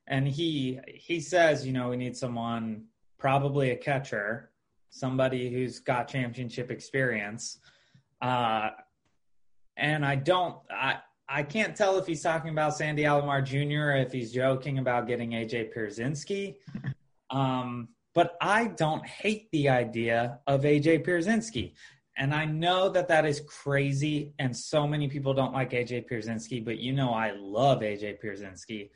and 0.07 0.29
he 0.29 0.79
he 0.87 1.21
says 1.21 1.67
you 1.67 1.73
know 1.73 1.89
we 1.89 1.97
need 1.97 2.17
someone 2.17 2.85
probably 3.23 3.71
a 3.71 3.77
catcher, 3.77 4.51
somebody 4.91 5.49
who's 5.49 5.79
got 5.79 6.09
championship 6.09 6.73
experience. 6.73 7.61
Uh, 8.21 8.71
and 9.77 10.05
I 10.05 10.17
don't, 10.17 10.57
I, 10.69 10.97
I 11.29 11.45
can't 11.45 11.77
tell 11.77 11.99
if 11.99 12.07
he's 12.09 12.21
talking 12.21 12.51
about 12.51 12.77
Sandy 12.77 13.05
Alomar 13.05 13.45
Jr. 13.45 13.93
or 13.93 13.97
if 13.97 14.11
he's 14.11 14.33
joking 14.33 14.79
about 14.79 15.07
getting 15.07 15.31
AJ 15.31 15.73
Pierzynski. 15.75 16.57
Um, 17.31 17.89
but 18.15 18.37
I 18.43 18.67
don't 18.67 19.07
hate 19.07 19.51
the 19.53 19.71
idea 19.71 20.41
of 20.47 20.65
AJ 20.65 21.07
Pierzynski. 21.07 21.73
And 22.19 22.35
I 22.35 22.45
know 22.45 22.91
that 22.91 23.09
that 23.09 23.25
is 23.25 23.41
crazy, 23.49 24.35
and 24.39 24.55
so 24.55 24.87
many 24.87 25.09
people 25.09 25.33
don't 25.33 25.55
like 25.55 25.71
AJ 25.71 26.11
Pierzynski, 26.11 26.63
but 26.63 26.77
you 26.77 26.93
know 26.93 27.15
I 27.15 27.31
love 27.35 27.81
AJ 27.81 28.19
Pierzynski. 28.23 28.91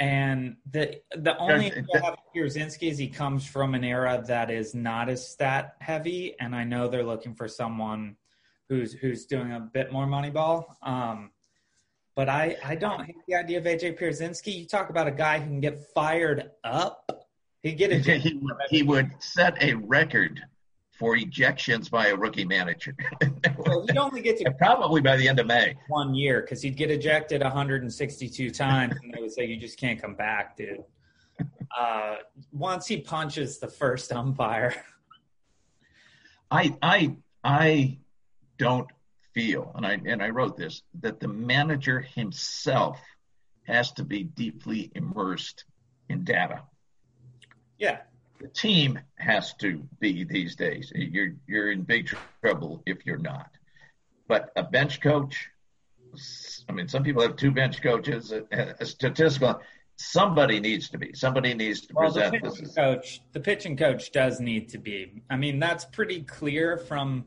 And 0.00 0.56
the 0.70 1.00
the 1.16 1.36
only 1.38 1.70
thing 1.70 1.86
I 1.94 2.06
have 2.06 2.18
Pierzynski 2.34 2.90
is 2.90 2.98
he 2.98 3.08
comes 3.08 3.44
from 3.44 3.74
an 3.74 3.82
era 3.82 4.22
that 4.28 4.48
is 4.48 4.72
not 4.74 5.08
as 5.08 5.28
stat 5.28 5.74
heavy, 5.80 6.36
and 6.38 6.54
I 6.54 6.62
know 6.62 6.88
they're 6.88 7.02
looking 7.02 7.34
for 7.34 7.48
someone 7.48 8.16
who's 8.68 8.92
who's 8.92 9.26
doing 9.26 9.52
a 9.52 9.60
bit 9.60 9.90
more 9.90 10.06
money 10.06 10.30
ball. 10.30 10.76
Um, 10.82 11.32
but 12.14 12.28
I 12.28 12.56
I 12.64 12.76
don't 12.76 13.04
hate 13.04 13.16
the 13.26 13.34
idea 13.34 13.58
of 13.58 13.64
AJ 13.64 13.98
Pierzynski. 13.98 14.54
You 14.54 14.66
talk 14.66 14.90
about 14.90 15.08
a 15.08 15.12
guy 15.12 15.40
who 15.40 15.46
can 15.46 15.60
get 15.60 15.80
fired 15.92 16.50
up. 16.62 17.26
He 17.62 17.72
get 17.72 17.90
a 17.90 17.98
he, 18.18 18.40
he 18.70 18.82
would 18.84 19.10
set 19.18 19.60
a 19.60 19.74
record 19.74 20.40
for 20.98 21.16
ejections 21.16 21.88
by 21.88 22.08
a 22.08 22.16
rookie 22.16 22.44
manager. 22.44 22.94
well, 23.58 23.86
he'd 23.86 23.96
only 23.96 24.20
get 24.20 24.36
to 24.38 24.50
probably 24.52 25.00
by 25.00 25.16
the 25.16 25.28
end 25.28 25.38
of 25.38 25.46
May. 25.46 25.76
One 25.86 26.14
year 26.14 26.40
because 26.40 26.60
he'd 26.60 26.76
get 26.76 26.90
ejected 26.90 27.40
162 27.42 28.50
times, 28.50 28.96
and 29.02 29.14
they 29.14 29.20
would 29.20 29.32
say 29.32 29.46
you 29.46 29.56
just 29.56 29.78
can't 29.78 30.00
come 30.00 30.14
back, 30.14 30.56
dude. 30.56 30.82
Uh, 31.76 32.16
once 32.50 32.86
he 32.86 32.98
punches 32.98 33.58
the 33.58 33.68
first 33.68 34.12
umpire. 34.12 34.74
I 36.50 36.76
I 36.82 37.16
I 37.44 37.98
don't 38.58 38.88
feel, 39.34 39.70
and 39.76 39.86
I 39.86 40.00
and 40.04 40.20
I 40.22 40.30
wrote 40.30 40.56
this 40.56 40.82
that 41.00 41.20
the 41.20 41.28
manager 41.28 42.00
himself 42.00 42.98
has 43.64 43.92
to 43.92 44.02
be 44.02 44.24
deeply 44.24 44.90
immersed 44.94 45.64
in 46.08 46.24
data. 46.24 46.62
Yeah, 47.78 47.98
the 48.40 48.48
team 48.48 48.98
has 49.16 49.54
to 49.54 49.82
be 50.00 50.24
these 50.24 50.54
days. 50.56 50.92
You're 50.94 51.34
you're 51.46 51.72
in 51.72 51.82
big 51.82 52.10
trouble 52.42 52.82
if 52.86 53.04
you're 53.04 53.18
not. 53.18 53.50
But 54.28 54.52
a 54.56 54.62
bench 54.62 55.00
coach, 55.00 55.48
I 56.68 56.72
mean, 56.72 56.88
some 56.88 57.02
people 57.02 57.22
have 57.22 57.36
two 57.36 57.50
bench 57.50 57.82
coaches. 57.82 58.32
A, 58.32 58.74
a 58.78 58.86
statistical, 58.86 59.60
somebody 59.96 60.60
needs 60.60 60.88
to 60.90 60.98
be. 60.98 61.12
Somebody 61.14 61.54
needs 61.54 61.82
to 61.86 61.94
well, 61.94 62.12
present 62.12 62.42
the 62.42 62.50
pitching 62.50 62.68
coach. 62.68 63.20
The 63.32 63.40
pitching 63.40 63.76
coach 63.76 64.12
does 64.12 64.40
need 64.40 64.68
to 64.70 64.78
be. 64.78 65.22
I 65.30 65.36
mean, 65.36 65.58
that's 65.58 65.84
pretty 65.84 66.22
clear 66.22 66.78
from. 66.78 67.24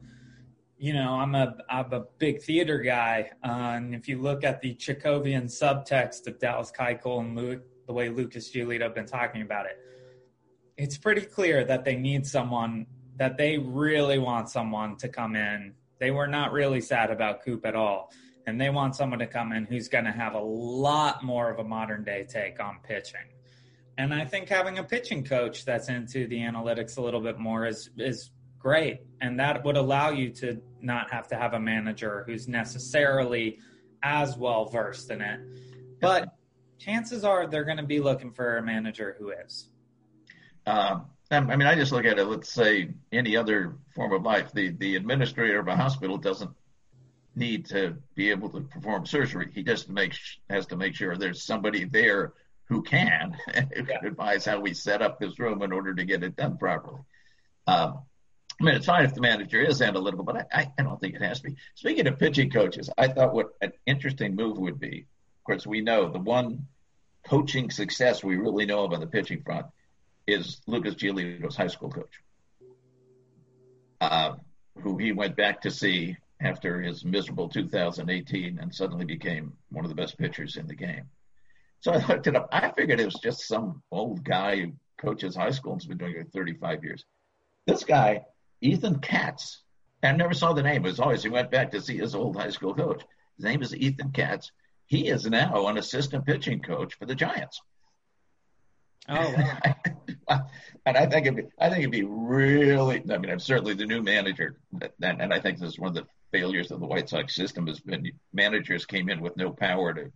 You 0.77 0.93
know, 0.93 1.13
I'm 1.13 1.35
a 1.35 1.57
I'm 1.69 1.93
a 1.93 2.05
big 2.17 2.41
theater 2.41 2.79
guy, 2.79 3.29
uh, 3.43 3.73
and 3.75 3.93
if 3.93 4.07
you 4.07 4.19
look 4.19 4.43
at 4.43 4.61
the 4.61 4.73
Chekhovian 4.73 5.43
subtext 5.43 6.25
of 6.25 6.39
Dallas 6.39 6.71
Keuchel 6.75 7.19
and 7.19 7.35
Luke, 7.35 7.61
the 7.85 7.93
way 7.93 8.09
Lucas 8.09 8.51
Giolito 8.51 8.81
have 8.81 8.95
been 8.95 9.05
talking 9.05 9.43
about 9.43 9.67
it, 9.67 9.77
it's 10.81 10.97
pretty 10.97 11.21
clear 11.21 11.63
that 11.63 11.85
they 11.85 11.95
need 11.95 12.25
someone 12.25 12.87
that 13.17 13.37
they 13.37 13.59
really 13.59 14.17
want 14.17 14.49
someone 14.49 14.97
to 14.97 15.07
come 15.07 15.35
in. 15.35 15.75
They 15.99 16.09
were 16.09 16.25
not 16.25 16.51
really 16.51 16.81
sad 16.81 17.11
about 17.11 17.43
Coop 17.45 17.67
at 17.67 17.75
all. 17.75 18.11
And 18.47 18.59
they 18.59 18.71
want 18.71 18.95
someone 18.95 19.19
to 19.19 19.27
come 19.27 19.51
in 19.51 19.65
who's 19.65 19.87
going 19.87 20.05
to 20.05 20.11
have 20.11 20.33
a 20.33 20.39
lot 20.39 21.23
more 21.23 21.51
of 21.51 21.59
a 21.59 21.63
modern 21.63 22.03
day 22.03 22.25
take 22.27 22.59
on 22.59 22.79
pitching. 22.81 23.29
And 23.99 24.11
I 24.11 24.25
think 24.25 24.49
having 24.49 24.79
a 24.79 24.83
pitching 24.83 25.23
coach 25.23 25.65
that's 25.65 25.87
into 25.87 26.25
the 26.25 26.39
analytics 26.39 26.97
a 26.97 27.01
little 27.01 27.21
bit 27.21 27.37
more 27.37 27.67
is 27.67 27.91
is 27.97 28.31
great. 28.57 29.01
And 29.21 29.39
that 29.39 29.63
would 29.63 29.77
allow 29.77 30.09
you 30.09 30.31
to 30.31 30.59
not 30.81 31.11
have 31.11 31.27
to 31.27 31.35
have 31.35 31.53
a 31.53 31.59
manager 31.59 32.23
who's 32.25 32.47
necessarily 32.47 33.59
as 34.01 34.35
well 34.35 34.65
versed 34.65 35.11
in 35.11 35.21
it. 35.21 35.39
But 35.99 36.33
chances 36.79 37.23
are 37.23 37.45
they're 37.45 37.65
going 37.65 37.77
to 37.77 37.83
be 37.83 37.99
looking 37.99 38.31
for 38.31 38.57
a 38.57 38.63
manager 38.63 39.15
who 39.19 39.29
is. 39.29 39.67
Um, 40.65 41.05
I 41.31 41.39
mean, 41.39 41.67
I 41.67 41.75
just 41.75 41.91
look 41.91 42.05
at 42.05 42.19
it. 42.19 42.25
Let's 42.25 42.51
say 42.51 42.89
any 43.11 43.37
other 43.37 43.77
form 43.95 44.11
of 44.11 44.23
life, 44.23 44.51
the 44.51 44.69
the 44.71 44.95
administrator 44.97 45.59
of 45.59 45.67
a 45.67 45.75
hospital 45.75 46.17
doesn't 46.17 46.51
need 47.35 47.67
to 47.67 47.95
be 48.15 48.31
able 48.31 48.49
to 48.49 48.61
perform 48.61 49.05
surgery. 49.05 49.49
He 49.53 49.63
just 49.63 49.89
makes 49.89 50.37
has 50.49 50.65
to 50.67 50.75
make 50.75 50.95
sure 50.95 51.15
there's 51.15 51.43
somebody 51.43 51.85
there 51.85 52.33
who 52.65 52.81
can 52.81 53.37
who 53.75 53.85
can 53.85 54.05
advise 54.05 54.43
how 54.43 54.59
we 54.59 54.73
set 54.73 55.01
up 55.01 55.19
this 55.19 55.39
room 55.39 55.61
in 55.61 55.71
order 55.71 55.93
to 55.93 56.03
get 56.03 56.23
it 56.23 56.35
done 56.35 56.57
properly. 56.57 57.01
Um, 57.65 57.99
I 58.59 58.63
mean, 58.63 58.75
it's 58.75 58.85
fine 58.85 59.05
if 59.05 59.15
the 59.15 59.21
manager 59.21 59.61
is 59.61 59.81
analytical, 59.81 60.23
but 60.23 60.47
I, 60.53 60.71
I, 60.77 60.83
don't 60.83 60.99
think 60.99 61.15
it 61.15 61.21
has 61.21 61.39
to 61.39 61.49
be. 61.49 61.55
Speaking 61.73 62.05
of 62.07 62.19
pitching 62.19 62.51
coaches, 62.51 62.91
I 62.95 63.07
thought 63.07 63.33
what 63.33 63.53
an 63.61 63.71
interesting 63.87 64.35
move 64.35 64.57
would 64.57 64.79
be. 64.79 65.07
Of 65.39 65.43
course, 65.45 65.65
we 65.65 65.81
know 65.81 66.11
the 66.11 66.19
one 66.19 66.67
coaching 67.25 67.71
success 67.71 68.23
we 68.23 68.35
really 68.35 68.65
know 68.65 68.83
about 68.83 68.99
the 68.99 69.07
pitching 69.07 69.41
front 69.41 69.65
is 70.27 70.61
Lucas 70.67 70.95
Giolito's 70.95 71.55
high 71.55 71.67
school 71.67 71.89
coach, 71.89 72.21
uh, 73.99 74.33
who 74.81 74.97
he 74.97 75.11
went 75.11 75.35
back 75.35 75.61
to 75.61 75.71
see 75.71 76.17
after 76.39 76.81
his 76.81 77.05
miserable 77.05 77.49
2018 77.49 78.59
and 78.59 78.73
suddenly 78.73 79.05
became 79.05 79.53
one 79.69 79.85
of 79.85 79.89
the 79.89 79.95
best 79.95 80.17
pitchers 80.17 80.57
in 80.57 80.67
the 80.67 80.75
game. 80.75 81.05
So 81.81 81.93
I 81.93 82.05
looked 82.05 82.27
it 82.27 82.35
up. 82.35 82.49
I 82.51 82.71
figured 82.71 82.99
it 82.99 83.05
was 83.05 83.19
just 83.21 83.47
some 83.47 83.81
old 83.91 84.23
guy 84.23 84.57
who 84.61 84.73
coaches 84.97 85.35
high 85.35 85.51
school 85.51 85.73
and 85.73 85.81
has 85.81 85.87
been 85.87 85.97
doing 85.97 86.15
it 86.15 86.25
for 86.25 86.31
35 86.31 86.83
years. 86.83 87.03
This 87.65 87.83
guy 87.83 88.21
Ethan 88.61 88.99
Katz. 88.99 89.61
I 90.03 90.11
never 90.13 90.33
saw 90.33 90.53
the 90.53 90.63
name. 90.63 90.85
As 90.85 90.99
always, 90.99 91.23
he 91.23 91.29
went 91.29 91.51
back 91.51 91.71
to 91.71 91.81
see 91.81 91.97
his 91.97 92.15
old 92.15 92.35
high 92.35 92.49
school 92.49 92.73
coach. 92.73 93.03
His 93.37 93.45
name 93.45 93.61
is 93.61 93.75
Ethan 93.75 94.11
Katz. 94.11 94.51
He 94.85 95.07
is 95.07 95.25
now 95.25 95.67
an 95.67 95.77
assistant 95.77 96.25
pitching 96.25 96.61
coach 96.61 96.95
for 96.95 97.05
the 97.05 97.15
Giants. 97.15 97.61
Oh, 99.09 99.35
wow. 100.29 100.47
and 100.85 100.97
I 100.97 101.05
think 101.05 101.25
it'd 101.25 101.35
be, 101.35 101.43
I 101.59 101.69
think 101.69 101.79
it'd 101.79 101.91
be 101.91 102.03
really. 102.03 103.03
I 103.09 103.17
mean, 103.17 103.31
I'm 103.31 103.39
certainly 103.39 103.73
the 103.73 103.85
new 103.85 104.01
manager, 104.01 104.57
and, 105.01 105.21
and 105.21 105.33
I 105.33 105.39
think 105.39 105.59
this 105.59 105.73
is 105.73 105.79
one 105.79 105.89
of 105.89 105.95
the 105.95 106.07
failures 106.31 106.71
of 106.71 106.79
the 106.79 106.85
White 106.85 107.09
Sox 107.09 107.35
system 107.35 107.67
has 107.67 107.79
been 107.79 108.11
managers 108.33 108.85
came 108.85 109.09
in 109.09 109.19
with 109.21 109.35
no 109.37 109.51
power 109.51 109.93
to 109.93 110.11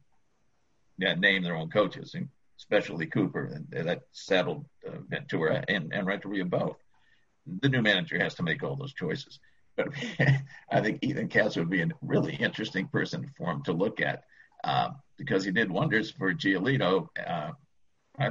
yeah, 0.98 1.16
name 1.16 1.44
their 1.44 1.56
own 1.56 1.70
coaches, 1.70 2.16
especially 2.58 3.08
Cooper, 3.08 3.46
and 3.46 3.88
that 3.88 4.04
saddled 4.14 4.66
uh, 4.88 4.92
Ventura 5.10 5.64
and, 5.68 5.94
and 5.94 6.08
Renteria 6.08 6.46
both 6.46 6.78
the 7.62 7.70
new 7.70 7.82
manager 7.82 8.18
has 8.20 8.36
to 8.36 8.44
make 8.44 8.64
all 8.64 8.76
those 8.76 8.94
choices. 8.94 9.40
But 9.76 9.90
I 10.72 10.82
think 10.82 11.00
Ethan 11.02 11.28
Katz 11.28 11.56
would 11.58 11.70
be 11.70 11.82
a 11.82 11.88
really 12.02 12.36
interesting 12.36 12.88
person 12.88 13.32
for 13.38 13.52
him 13.52 13.64
to 13.64 13.74
look 13.74 14.02
at 14.02 14.24
uh, 14.64 14.90
because 15.18 15.44
he 15.44 15.52
did 15.52 15.72
wonders 15.72 16.12
for 16.12 16.34
Giolito. 16.34 17.08
Uh, 17.26 17.52
I, 18.18 18.30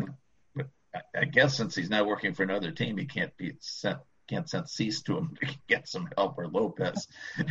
I, 1.14 1.24
guess 1.24 1.56
since 1.56 1.74
he's 1.74 1.90
now 1.90 2.04
working 2.04 2.34
for 2.34 2.42
another 2.42 2.70
team, 2.70 2.96
he 2.96 3.06
can't 3.06 3.36
be 3.36 3.54
sent 3.60 3.98
can't 4.28 4.48
send 4.48 4.68
Cease 4.68 5.02
to 5.02 5.18
him 5.18 5.36
to 5.40 5.54
get 5.68 5.88
some 5.88 6.08
help 6.16 6.38
or 6.38 6.48
Lopez. 6.48 7.08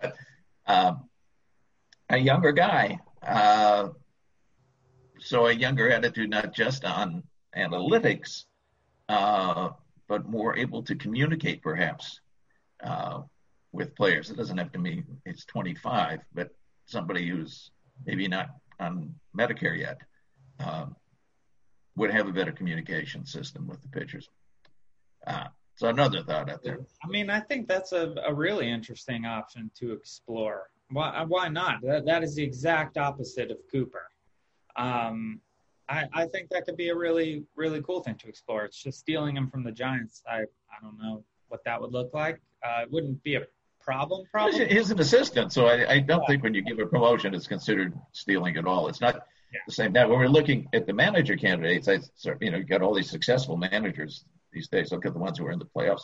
but 0.00 0.16
um, 0.66 1.08
a 2.08 2.18
younger 2.18 2.52
guy, 2.52 3.00
uh, 3.22 3.88
so 5.18 5.46
a 5.46 5.52
younger 5.52 5.90
attitude, 5.90 6.30
not 6.30 6.54
just 6.54 6.84
on 6.84 7.24
analytics, 7.56 8.44
uh, 9.08 9.70
but 10.08 10.28
more 10.28 10.56
able 10.56 10.82
to 10.84 10.94
communicate 10.94 11.62
perhaps 11.62 12.20
uh, 12.82 13.22
with 13.72 13.94
players. 13.96 14.30
It 14.30 14.36
doesn't 14.36 14.58
have 14.58 14.72
to 14.72 14.78
mean 14.78 15.04
it's 15.26 15.44
25, 15.44 16.20
but 16.32 16.50
somebody 16.86 17.28
who's 17.28 17.70
maybe 18.06 18.28
not 18.28 18.50
on 18.78 19.14
Medicare 19.36 19.78
yet 19.78 20.00
um, 20.58 20.96
would 21.96 22.10
have 22.10 22.28
a 22.28 22.32
better 22.32 22.52
communication 22.52 23.24
system 23.24 23.66
with 23.66 23.80
the 23.82 23.88
pitchers. 23.88 24.28
Uh, 25.26 25.46
so 25.74 25.88
another 25.88 26.22
thought 26.22 26.50
out 26.50 26.62
there. 26.62 26.78
I 27.02 27.08
mean, 27.08 27.30
I 27.30 27.40
think 27.40 27.66
that's 27.66 27.92
a, 27.92 28.14
a 28.26 28.32
really 28.32 28.70
interesting 28.70 29.24
option 29.24 29.70
to 29.78 29.92
explore. 29.92 30.70
Why, 30.90 31.24
why 31.26 31.48
not? 31.48 31.80
That, 31.82 32.04
that 32.06 32.22
is 32.22 32.34
the 32.34 32.42
exact 32.42 32.98
opposite 32.98 33.50
of 33.50 33.58
Cooper. 33.70 34.08
Um, 34.76 35.40
I, 35.88 36.06
I 36.12 36.26
think 36.26 36.50
that 36.50 36.64
could 36.64 36.76
be 36.76 36.88
a 36.90 36.94
really, 36.94 37.44
really 37.56 37.82
cool 37.82 38.00
thing 38.00 38.16
to 38.16 38.28
explore. 38.28 38.64
It's 38.64 38.82
just 38.82 38.98
stealing 38.98 39.36
him 39.36 39.48
from 39.48 39.64
the 39.64 39.72
Giants. 39.72 40.22
I, 40.30 40.40
I 40.40 40.80
don't 40.82 40.98
know 40.98 41.24
what 41.48 41.64
that 41.64 41.80
would 41.80 41.92
look 41.92 42.12
like. 42.14 42.40
Uh, 42.64 42.82
it 42.82 42.92
wouldn't 42.92 43.22
be 43.22 43.36
a 43.36 43.42
problem. 43.80 44.26
Problem. 44.30 44.68
He's 44.68 44.90
an 44.90 45.00
assistant, 45.00 45.52
so 45.52 45.66
I, 45.66 45.90
I 45.90 45.98
don't 46.00 46.20
yeah. 46.20 46.26
think 46.26 46.42
when 46.42 46.54
you 46.54 46.62
give 46.62 46.78
a 46.78 46.86
promotion, 46.86 47.34
it's 47.34 47.46
considered 47.46 47.92
stealing 48.12 48.56
at 48.56 48.66
all. 48.66 48.88
It's 48.88 49.00
not 49.00 49.26
yeah. 49.52 49.60
the 49.66 49.72
same. 49.72 49.92
Now, 49.92 50.08
when 50.08 50.18
we're 50.18 50.28
looking 50.28 50.68
at 50.72 50.86
the 50.86 50.92
manager 50.92 51.36
candidates, 51.36 51.88
I, 51.88 51.98
you 52.40 52.50
know, 52.50 52.58
you 52.58 52.64
got 52.64 52.82
all 52.82 52.94
these 52.94 53.10
successful 53.10 53.56
managers 53.56 54.24
these 54.52 54.68
days. 54.68 54.92
Look 54.92 55.06
at 55.06 55.12
the 55.12 55.18
ones 55.18 55.38
who 55.38 55.46
are 55.46 55.52
in 55.52 55.58
the 55.58 55.66
playoffs. 55.66 56.02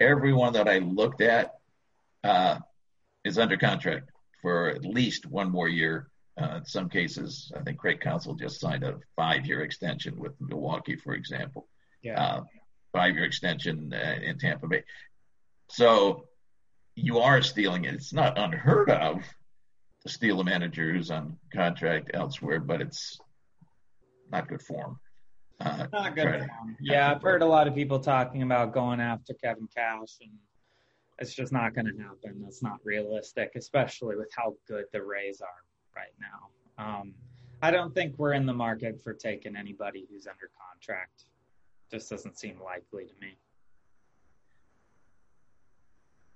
Everyone 0.00 0.52
that 0.52 0.68
I 0.68 0.78
looked 0.78 1.20
at 1.20 1.54
uh, 2.24 2.58
is 3.24 3.38
under 3.38 3.56
contract 3.56 4.10
for 4.42 4.68
at 4.68 4.84
least 4.84 5.26
one 5.26 5.50
more 5.50 5.68
year 5.68 6.08
uh, 6.40 6.56
in 6.58 6.64
some 6.64 6.88
cases, 6.88 7.50
I 7.56 7.62
think 7.62 7.78
Craig 7.78 8.00
Counsell 8.00 8.34
just 8.34 8.60
signed 8.60 8.84
a 8.84 8.98
five-year 9.16 9.62
extension 9.62 10.16
with 10.18 10.32
Milwaukee, 10.40 10.96
for 10.96 11.14
example. 11.14 11.66
Yeah. 12.02 12.22
Uh, 12.22 12.44
five-year 12.92 13.24
extension 13.24 13.92
uh, 13.92 14.18
in 14.22 14.38
Tampa 14.38 14.68
Bay. 14.68 14.84
So 15.68 16.28
you 16.94 17.18
are 17.18 17.42
stealing 17.42 17.84
it. 17.84 17.94
It's 17.94 18.12
not 18.12 18.38
unheard 18.38 18.90
of 18.90 19.22
steal 20.08 20.40
a 20.40 20.44
manager 20.44 20.92
who's 20.92 21.10
on 21.10 21.36
contract 21.52 22.10
elsewhere, 22.14 22.60
but 22.60 22.80
it's 22.80 23.18
not 24.30 24.48
good 24.48 24.62
form. 24.62 24.98
Uh, 25.60 25.86
not 25.92 26.14
good 26.14 26.46
form. 26.46 26.76
Yeah, 26.80 27.10
I've 27.10 27.22
heard 27.22 27.42
a 27.42 27.46
lot 27.46 27.66
of 27.66 27.74
people 27.74 27.98
talking 27.98 28.42
about 28.42 28.72
going 28.72 29.00
after 29.00 29.34
Kevin 29.34 29.68
Cash, 29.74 30.16
and 30.20 30.30
it's 31.18 31.34
just 31.34 31.52
not 31.52 31.74
going 31.74 31.86
to 31.86 32.02
happen. 32.02 32.40
That's 32.42 32.62
not 32.62 32.78
realistic, 32.84 33.52
especially 33.56 34.16
with 34.16 34.30
how 34.36 34.54
good 34.66 34.84
the 34.92 35.02
Rays 35.02 35.40
are 35.40 35.48
right 35.96 36.12
now. 36.20 36.84
Um, 36.84 37.14
I 37.60 37.70
don't 37.72 37.92
think 37.92 38.14
we're 38.18 38.34
in 38.34 38.46
the 38.46 38.52
market 38.52 39.02
for 39.02 39.12
taking 39.12 39.56
anybody 39.56 40.06
who's 40.08 40.26
under 40.26 40.50
contract. 40.70 41.24
Just 41.90 42.10
doesn't 42.10 42.38
seem 42.38 42.60
likely 42.62 43.06
to 43.06 43.12
me. 43.20 43.36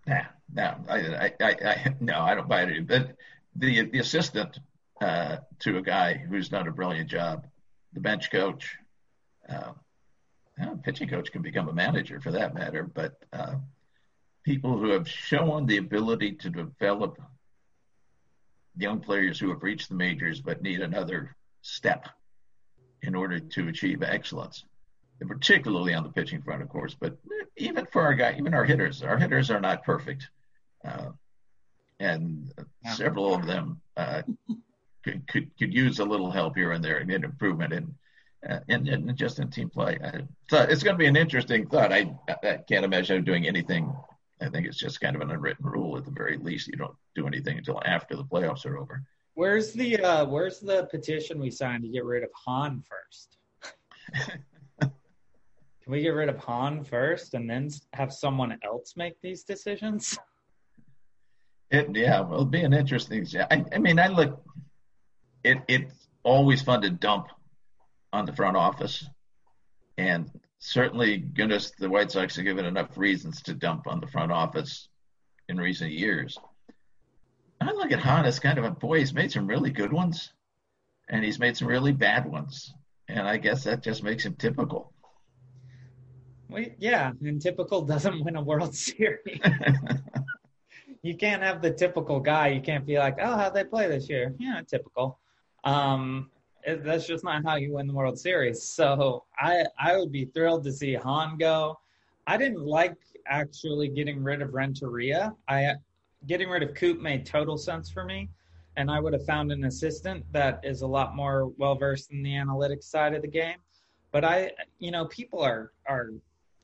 Nah, 0.06 0.22
no, 0.52 0.74
I, 0.88 0.96
I, 0.96 1.32
I, 1.40 1.54
I 1.64 1.94
no, 2.00 2.18
I 2.18 2.34
don't 2.34 2.48
buy 2.48 2.62
it. 2.62 2.88
But 2.88 3.14
the 3.56 3.90
the 3.90 3.98
assistant 3.98 4.58
uh, 5.00 5.38
to 5.60 5.78
a 5.78 5.82
guy 5.82 6.14
who's 6.14 6.48
done 6.48 6.68
a 6.68 6.72
brilliant 6.72 7.10
job, 7.10 7.46
the 7.92 8.00
bench 8.00 8.30
coach, 8.30 8.76
uh, 9.48 9.72
pitching 10.82 11.08
coach 11.08 11.32
can 11.32 11.42
become 11.42 11.68
a 11.68 11.72
manager 11.72 12.20
for 12.20 12.32
that 12.32 12.54
matter. 12.54 12.82
But 12.82 13.16
uh, 13.32 13.56
people 14.44 14.78
who 14.78 14.90
have 14.90 15.08
shown 15.08 15.66
the 15.66 15.78
ability 15.78 16.32
to 16.32 16.50
develop 16.50 17.18
young 18.76 19.00
players 19.00 19.38
who 19.38 19.50
have 19.50 19.62
reached 19.62 19.88
the 19.88 19.94
majors 19.94 20.40
but 20.40 20.62
need 20.62 20.80
another 20.80 21.36
step 21.60 22.08
in 23.02 23.14
order 23.14 23.38
to 23.38 23.68
achieve 23.68 24.02
excellence. 24.02 24.64
Particularly 25.20 25.94
on 25.94 26.02
the 26.02 26.08
pitching 26.08 26.42
front, 26.42 26.62
of 26.62 26.68
course, 26.68 26.96
but 26.98 27.16
even 27.56 27.86
for 27.86 28.02
our 28.02 28.14
guy, 28.14 28.34
even 28.38 28.54
our 28.54 28.64
hitters, 28.64 29.04
our 29.04 29.16
hitters 29.16 29.52
are 29.52 29.60
not 29.60 29.84
perfect, 29.84 30.28
uh, 30.84 31.10
and 32.02 32.52
several 32.94 33.34
of 33.34 33.46
them 33.46 33.80
uh, 33.96 34.22
could, 35.04 35.26
could, 35.28 35.50
could 35.58 35.72
use 35.72 35.98
a 35.98 36.04
little 36.04 36.30
help 36.30 36.56
here 36.56 36.72
and 36.72 36.84
there 36.84 36.98
and 36.98 37.10
an 37.10 37.24
improvement 37.24 37.72
in. 37.72 37.94
Uh, 38.48 38.58
and, 38.68 38.88
and 38.88 39.16
just 39.16 39.38
in 39.38 39.48
team 39.48 39.70
play, 39.70 39.96
so 40.50 40.58
it's 40.62 40.82
going 40.82 40.94
to 40.94 40.98
be 40.98 41.06
an 41.06 41.14
interesting 41.14 41.64
thought. 41.64 41.92
I, 41.92 42.12
I 42.42 42.58
can't 42.68 42.84
imagine 42.84 43.22
doing 43.22 43.46
anything 43.46 43.94
I 44.42 44.48
think 44.48 44.66
it's 44.66 44.76
just 44.76 45.00
kind 45.00 45.14
of 45.14 45.22
an 45.22 45.30
unwritten 45.30 45.64
rule 45.64 45.96
at 45.96 46.04
the 46.04 46.10
very 46.10 46.36
least. 46.36 46.66
You 46.66 46.76
don't 46.76 46.96
do 47.14 47.26
anything 47.26 47.58
until 47.58 47.80
after 47.84 48.16
the 48.16 48.24
playoffs 48.24 48.66
are 48.66 48.76
over. 48.76 49.02
Where's 49.34 49.72
the 49.72 49.98
uh, 49.98 50.26
Where's 50.26 50.60
the 50.60 50.86
petition 50.90 51.38
we 51.38 51.50
signed 51.50 51.84
to 51.84 51.88
get 51.88 52.04
rid 52.04 52.22
of 52.22 52.30
Hahn 52.34 52.82
first? 52.82 53.38
Can 54.80 55.90
we 55.90 56.02
get 56.02 56.10
rid 56.10 56.28
of 56.28 56.38
Hahn 56.38 56.84
first 56.84 57.34
and 57.34 57.48
then 57.48 57.70
have 57.92 58.12
someone 58.12 58.58
else 58.64 58.94
make 58.96 59.20
these 59.20 59.42
decisions? 59.44 60.18
It 61.72 61.96
yeah, 61.96 62.20
well, 62.20 62.34
it'll 62.34 62.44
be 62.44 62.60
an 62.60 62.74
interesting. 62.74 63.26
I, 63.50 63.64
I 63.72 63.78
mean, 63.78 63.98
I 63.98 64.08
look. 64.08 64.44
It 65.42 65.58
it's 65.68 66.06
always 66.22 66.60
fun 66.60 66.82
to 66.82 66.90
dump 66.90 67.28
on 68.12 68.26
the 68.26 68.32
front 68.34 68.58
office, 68.58 69.08
and 69.96 70.30
certainly, 70.58 71.16
goodness, 71.16 71.72
the 71.78 71.88
White 71.88 72.10
Sox 72.10 72.36
have 72.36 72.44
given 72.44 72.66
enough 72.66 72.98
reasons 72.98 73.40
to 73.44 73.54
dump 73.54 73.86
on 73.86 74.00
the 74.00 74.06
front 74.06 74.30
office 74.30 74.88
in 75.48 75.56
recent 75.56 75.92
years. 75.92 76.36
I 77.58 77.72
look 77.72 77.90
at 77.90 78.00
Hahn 78.00 78.26
as 78.26 78.38
kind 78.38 78.58
of 78.58 78.64
a 78.64 78.70
boy. 78.70 78.98
He's 78.98 79.14
made 79.14 79.32
some 79.32 79.46
really 79.46 79.70
good 79.70 79.94
ones, 79.94 80.30
and 81.08 81.24
he's 81.24 81.38
made 81.38 81.56
some 81.56 81.68
really 81.68 81.92
bad 81.92 82.30
ones, 82.30 82.70
and 83.08 83.26
I 83.26 83.38
guess 83.38 83.64
that 83.64 83.82
just 83.82 84.02
makes 84.02 84.26
him 84.26 84.34
typical. 84.34 84.92
We, 86.50 86.74
yeah, 86.78 87.12
and 87.22 87.40
typical 87.40 87.80
doesn't 87.80 88.22
win 88.22 88.36
a 88.36 88.42
World 88.42 88.74
Series. 88.74 89.40
you 91.02 91.16
can't 91.16 91.42
have 91.42 91.60
the 91.60 91.70
typical 91.70 92.20
guy. 92.20 92.48
You 92.48 92.60
can't 92.60 92.86
be 92.86 92.98
like, 92.98 93.16
oh, 93.20 93.36
how'd 93.36 93.54
they 93.54 93.64
play 93.64 93.88
this 93.88 94.08
year? 94.08 94.34
Yeah, 94.38 94.60
typical. 94.66 95.18
Um, 95.64 96.30
it, 96.64 96.84
that's 96.84 97.06
just 97.06 97.24
not 97.24 97.44
how 97.44 97.56
you 97.56 97.74
win 97.74 97.88
the 97.88 97.92
World 97.92 98.18
Series. 98.18 98.62
So 98.62 99.24
I 99.38 99.64
I 99.78 99.96
would 99.96 100.12
be 100.12 100.26
thrilled 100.26 100.64
to 100.64 100.72
see 100.72 100.94
Hahn 100.94 101.36
go. 101.38 101.78
I 102.26 102.36
didn't 102.36 102.64
like 102.64 102.96
actually 103.26 103.88
getting 103.88 104.22
rid 104.22 104.42
of 104.42 104.54
Renteria. 104.54 105.34
I 105.48 105.74
getting 106.26 106.48
rid 106.48 106.62
of 106.62 106.74
Coop 106.74 107.00
made 107.00 107.26
total 107.26 107.56
sense 107.56 107.90
for 107.90 108.04
me, 108.04 108.28
and 108.76 108.90
I 108.90 109.00
would 109.00 109.12
have 109.12 109.26
found 109.26 109.50
an 109.50 109.64
assistant 109.64 110.24
that 110.32 110.60
is 110.62 110.82
a 110.82 110.86
lot 110.86 111.16
more 111.16 111.48
well 111.58 111.74
versed 111.74 112.12
in 112.12 112.22
the 112.22 112.32
analytics 112.32 112.84
side 112.84 113.14
of 113.14 113.22
the 113.22 113.28
game. 113.28 113.58
But 114.12 114.24
I, 114.24 114.52
you 114.78 114.92
know, 114.92 115.06
people 115.06 115.40
are 115.40 115.72
are 115.86 116.10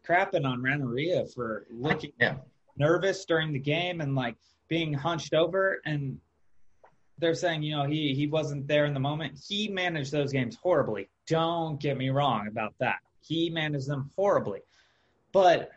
crapping 0.07 0.47
on 0.47 0.63
Renteria 0.63 1.27
for 1.27 1.67
looking 1.71 2.13
yeah. 2.21 2.37
Nervous 2.79 3.25
during 3.25 3.53
the 3.53 3.59
game 3.59 4.01
and 4.01 4.15
like 4.15 4.37
being 4.69 4.93
hunched 4.93 5.35
over 5.35 5.81
and 5.85 6.19
they're 7.19 7.35
saying, 7.35 7.63
you 7.63 7.77
know, 7.77 7.85
he 7.85 8.15
he 8.15 8.27
wasn't 8.27 8.69
there 8.69 8.87
in 8.87 8.95
the 8.95 9.01
moment. 9.01 9.39
He 9.47 9.69
managed 9.69 10.13
those 10.13 10.33
games 10.33 10.57
horribly. 10.63 11.09
Don't 11.27 11.81
get 11.81 11.97
me 11.97 12.11
wrong 12.11 12.47
about 12.49 12.75
that. 12.81 12.97
He 13.21 13.51
managed 13.51 13.89
them 13.89 14.11
horribly. 14.17 14.61
But 15.33 15.71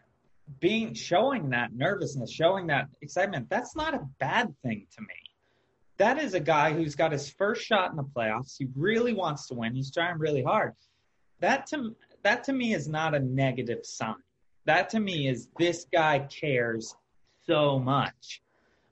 being 0.59 0.93
showing 0.93 1.49
that 1.49 1.73
nervousness, 1.73 2.31
showing 2.31 2.67
that 2.67 2.87
excitement, 3.01 3.49
that's 3.49 3.75
not 3.75 3.93
a 3.93 4.07
bad 4.19 4.53
thing 4.63 4.85
to 4.95 5.01
me. 5.01 5.07
That 5.97 6.19
is 6.19 6.33
a 6.33 6.39
guy 6.39 6.73
who's 6.73 6.95
got 6.95 7.11
his 7.11 7.29
first 7.29 7.63
shot 7.63 7.91
in 7.91 7.97
the 7.97 8.03
playoffs. 8.03 8.55
He 8.57 8.67
really 8.75 9.13
wants 9.13 9.47
to 9.47 9.55
win. 9.55 9.75
He's 9.75 9.91
trying 9.91 10.17
really 10.17 10.43
hard. 10.43 10.73
That 11.39 11.67
to 11.67 11.95
that 12.23 12.43
to 12.45 12.53
me 12.53 12.73
is 12.73 12.87
not 12.87 13.15
a 13.15 13.19
negative 13.19 13.85
sign. 13.85 14.15
That 14.65 14.89
to 14.91 14.99
me 14.99 15.27
is 15.27 15.47
this 15.57 15.85
guy 15.91 16.19
cares 16.29 16.95
so 17.45 17.79
much. 17.79 18.41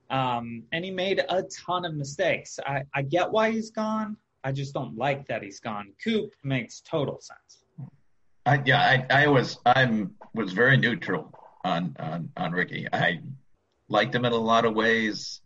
Um, 0.10 0.64
and 0.72 0.84
he 0.84 0.92
made 0.92 1.20
a 1.30 1.44
ton 1.44 1.86
of 1.86 1.94
mistakes. 1.94 2.60
I, 2.66 2.84
I 2.96 3.04
get 3.04 3.32
why 3.32 3.52
he's 3.52 3.70
gone. 3.70 4.18
I 4.44 4.52
just 4.52 4.74
don't 4.74 4.98
like 4.98 5.28
that 5.28 5.44
he's 5.44 5.60
gone. 5.60 5.92
Coop 6.04 6.32
makes 6.44 6.82
total 6.82 7.20
sense. 7.22 7.64
I, 8.46 8.62
yeah, 8.66 9.06
I, 9.10 9.24
I 9.24 9.28
was 9.28 9.60
I'm 9.66 10.16
was 10.34 10.54
very 10.54 10.78
neutral 10.78 11.32
on, 11.64 11.96
on 12.00 12.32
on 12.38 12.52
Ricky. 12.52 12.88
I 12.92 13.20
liked 13.90 14.16
him 14.16 14.26
in 14.26 14.34
a 14.34 14.38
lot 14.38 14.66
of 14.66 14.74
ways. 14.74 15.42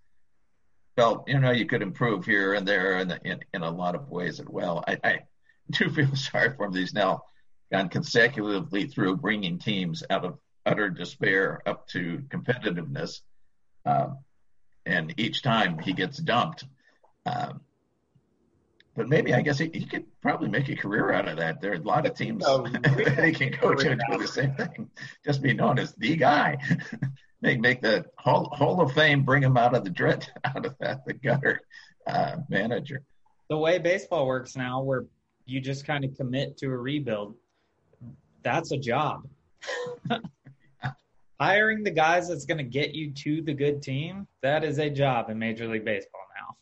Felt 0.96 1.28
you 1.28 1.40
know 1.40 1.52
you 1.52 1.66
could 1.66 1.82
improve 1.82 2.24
here 2.24 2.54
and 2.54 2.68
there 2.68 2.98
and 2.98 3.20
in, 3.26 3.40
in 3.54 3.64
a 3.64 3.70
lot 3.70 3.96
of 3.96 4.10
ways 4.10 4.40
as 4.40 4.48
well. 4.48 4.84
I, 4.88 5.00
I 5.04 5.20
do 5.72 5.90
feel 5.90 6.16
sorry 6.16 6.56
for 6.56 6.68
him. 6.68 6.74
He's 6.74 6.94
now 6.94 7.24
gone 7.74 7.90
consecutively 7.90 8.86
through 8.86 9.18
bringing 9.18 9.58
teams 9.58 10.04
out 10.10 10.24
of 10.24 10.38
utter 10.66 10.90
despair 10.90 11.62
up 11.66 11.88
to 11.88 12.22
competitiveness. 12.30 13.22
Um, 13.86 14.20
and 14.86 15.14
each 15.18 15.42
time 15.42 15.80
he 15.80 15.94
gets 15.94 16.18
dumped. 16.20 16.66
Um, 17.26 17.62
but 18.96 19.10
maybe 19.10 19.34
I 19.34 19.42
guess 19.42 19.58
he, 19.58 19.72
he, 19.74 19.86
could 19.86 20.06
probably 20.22 20.50
make 20.50 20.70
a 20.70 20.76
career 20.76 21.12
out 21.12 21.28
of 21.28 21.38
that. 21.38 21.62
There 21.62 21.72
are 21.72 21.76
a 21.76 21.82
lot 21.82 22.06
of 22.06 22.16
teams 22.16 22.44
oh, 22.46 22.68
that 22.84 23.24
he 23.26 23.34
can 23.34 23.52
go 23.60 23.74
to 23.74 23.96
do 23.96 24.18
the 24.20 24.28
same 24.28 24.54
thing. 24.54 24.92
Just 25.26 25.42
be 25.42 25.54
known 25.54 25.80
as 25.80 25.96
the 25.96 26.16
guy. 26.16 26.58
make 27.42 27.60
make 27.60 27.82
the 27.82 28.06
Hall, 28.20 28.50
Hall 28.54 28.82
of 28.82 28.94
Fame 28.94 29.24
bring 29.24 29.42
him 29.42 29.58
out 29.58 29.74
of 29.74 29.84
the 29.84 29.90
dread 29.90 30.30
out 30.44 30.66
of 30.66 30.78
that 30.80 31.06
the 31.06 31.14
gutter 31.14 31.62
uh, 32.06 32.38
manager. 32.50 33.02
The 33.50 33.58
way 33.58 33.80
baseball 33.80 34.28
works 34.28 34.56
now, 34.56 34.84
where 34.84 35.06
you 35.46 35.60
just 35.60 35.88
kind 35.88 36.06
of 36.06 36.16
commit 36.16 36.58
to 36.58 36.68
a 36.68 36.78
rebuild, 36.78 37.36
that's 38.44 38.72
a 38.72 38.78
job. 38.78 39.28
hiring 41.44 41.84
the 41.84 41.92
guys 41.92 42.30
that's 42.30 42.46
going 42.46 42.58
to 42.58 42.64
get 42.64 42.94
you 42.94 43.12
to 43.12 43.42
the 43.42 43.54
good 43.54 43.82
team, 43.82 44.28
that 44.42 44.64
is 44.64 44.80
a 44.80 44.90
job 44.90 45.30
in 45.30 45.38
Major 45.38 45.68
League 45.68 45.84
Baseball 45.84 46.22
now. 46.40 46.56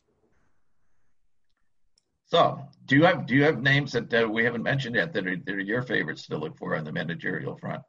So, 2.25 2.59
do 2.85 2.95
you 2.95 3.03
have 3.03 3.25
do 3.25 3.35
you 3.35 3.43
have 3.43 3.61
names 3.61 3.91
that 3.91 4.11
uh, 4.13 4.27
we 4.27 4.43
haven't 4.43 4.63
mentioned 4.63 4.95
yet 4.95 5.13
that 5.13 5.27
are, 5.27 5.35
that 5.35 5.53
are 5.53 5.59
your 5.59 5.83
favorites 5.83 6.25
to 6.27 6.37
look 6.37 6.57
for 6.57 6.75
on 6.75 6.83
the 6.83 6.91
managerial 6.91 7.57
front? 7.57 7.83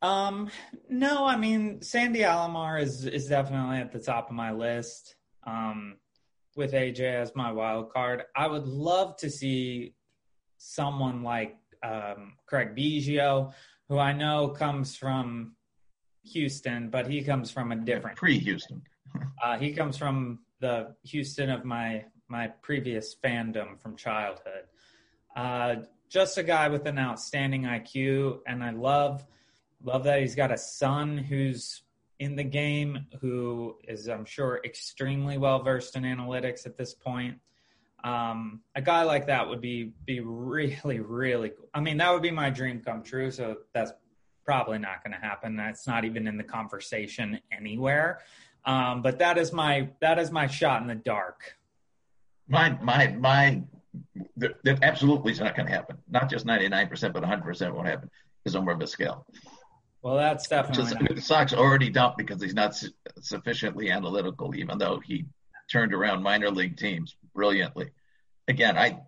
Um, 0.00 0.50
no, 0.88 1.26
I 1.26 1.36
mean 1.36 1.82
Sandy 1.82 2.20
Alomar 2.20 2.80
is 2.80 3.04
is 3.04 3.26
definitely 3.26 3.78
at 3.78 3.92
the 3.92 3.98
top 3.98 4.30
of 4.30 4.34
my 4.34 4.52
list. 4.52 5.16
Um, 5.44 5.96
with 6.54 6.72
AJ 6.72 7.00
as 7.00 7.34
my 7.34 7.50
wild 7.50 7.90
card, 7.92 8.24
I 8.36 8.46
would 8.46 8.66
love 8.66 9.16
to 9.18 9.30
see 9.30 9.94
someone 10.58 11.22
like 11.22 11.56
um, 11.82 12.34
Craig 12.46 12.74
Biggio, 12.74 13.52
who 13.88 13.98
I 13.98 14.12
know 14.12 14.48
comes 14.48 14.96
from 14.96 15.56
Houston, 16.24 16.88
but 16.90 17.06
he 17.06 17.22
comes 17.22 17.50
from 17.50 17.72
a 17.72 17.76
different 17.76 18.16
pre-Houston. 18.16 18.82
uh, 19.42 19.58
he 19.58 19.72
comes 19.72 19.96
from 19.96 20.40
the 20.60 20.94
Houston 21.04 21.50
of 21.50 21.64
my 21.64 22.04
my 22.28 22.48
previous 22.62 23.14
fandom 23.14 23.78
from 23.78 23.96
childhood. 23.96 24.64
Uh, 25.36 25.76
just 26.08 26.38
a 26.38 26.42
guy 26.42 26.68
with 26.68 26.86
an 26.86 26.98
outstanding 26.98 27.64
IQ, 27.64 28.40
and 28.46 28.62
I 28.62 28.70
love 28.70 29.26
love 29.82 30.04
that 30.04 30.20
he's 30.20 30.34
got 30.34 30.52
a 30.52 30.58
son 30.58 31.18
who's 31.18 31.82
in 32.18 32.36
the 32.36 32.44
game 32.44 33.06
who 33.20 33.76
is, 33.88 34.08
I'm 34.08 34.24
sure, 34.24 34.60
extremely 34.64 35.38
well 35.38 35.62
versed 35.62 35.96
in 35.96 36.04
analytics 36.04 36.66
at 36.66 36.76
this 36.76 36.94
point. 36.94 37.40
Um, 38.04 38.60
a 38.74 38.82
guy 38.82 39.04
like 39.04 39.26
that 39.26 39.48
would 39.48 39.60
be 39.60 39.92
be 40.06 40.20
really, 40.20 41.00
really 41.00 41.50
cool. 41.50 41.68
I 41.72 41.80
mean, 41.80 41.98
that 41.98 42.12
would 42.12 42.22
be 42.22 42.32
my 42.32 42.50
dream 42.50 42.82
come 42.84 43.02
true. 43.02 43.30
So 43.30 43.58
that's 43.72 43.92
probably 44.44 44.78
not 44.78 45.04
going 45.04 45.12
to 45.12 45.24
happen. 45.24 45.56
That's 45.56 45.86
not 45.86 46.04
even 46.04 46.26
in 46.26 46.36
the 46.36 46.44
conversation 46.44 47.38
anywhere. 47.56 48.20
Um, 48.64 49.02
but 49.02 49.18
that 49.20 49.38
is 49.38 49.52
my 49.52 49.88
that 50.00 50.18
is 50.18 50.30
my 50.30 50.46
shot 50.46 50.82
in 50.82 50.88
the 50.88 50.94
dark. 50.94 51.56
My 52.48 52.76
my 52.82 53.08
my 53.08 53.62
that, 54.36 54.62
that 54.64 54.82
absolutely 54.82 55.32
is 55.32 55.40
not 55.40 55.54
going 55.54 55.66
to 55.66 55.72
happen. 55.72 55.98
Not 56.10 56.28
just 56.28 56.44
ninety 56.44 56.68
nine 56.68 56.88
percent, 56.88 57.14
but 57.14 57.22
one 57.22 57.28
hundred 57.28 57.44
percent 57.44 57.74
won't 57.74 57.86
happen. 57.86 58.10
Is 58.44 58.56
Omar 58.56 58.74
Vizquel. 58.74 59.24
Well, 60.02 60.16
that's 60.16 60.48
definitely 60.48 60.84
just, 60.84 61.14
the 61.14 61.20
Sox 61.20 61.52
already 61.52 61.88
dumped 61.88 62.18
because 62.18 62.42
he's 62.42 62.54
not 62.54 62.74
su- 62.74 62.90
sufficiently 63.20 63.92
analytical, 63.92 64.56
even 64.56 64.76
though 64.78 64.98
he 64.98 65.26
turned 65.70 65.94
around 65.94 66.24
minor 66.24 66.50
league 66.50 66.76
teams 66.76 67.14
brilliantly. 67.34 67.90
Again, 68.48 68.76
I 68.76 69.00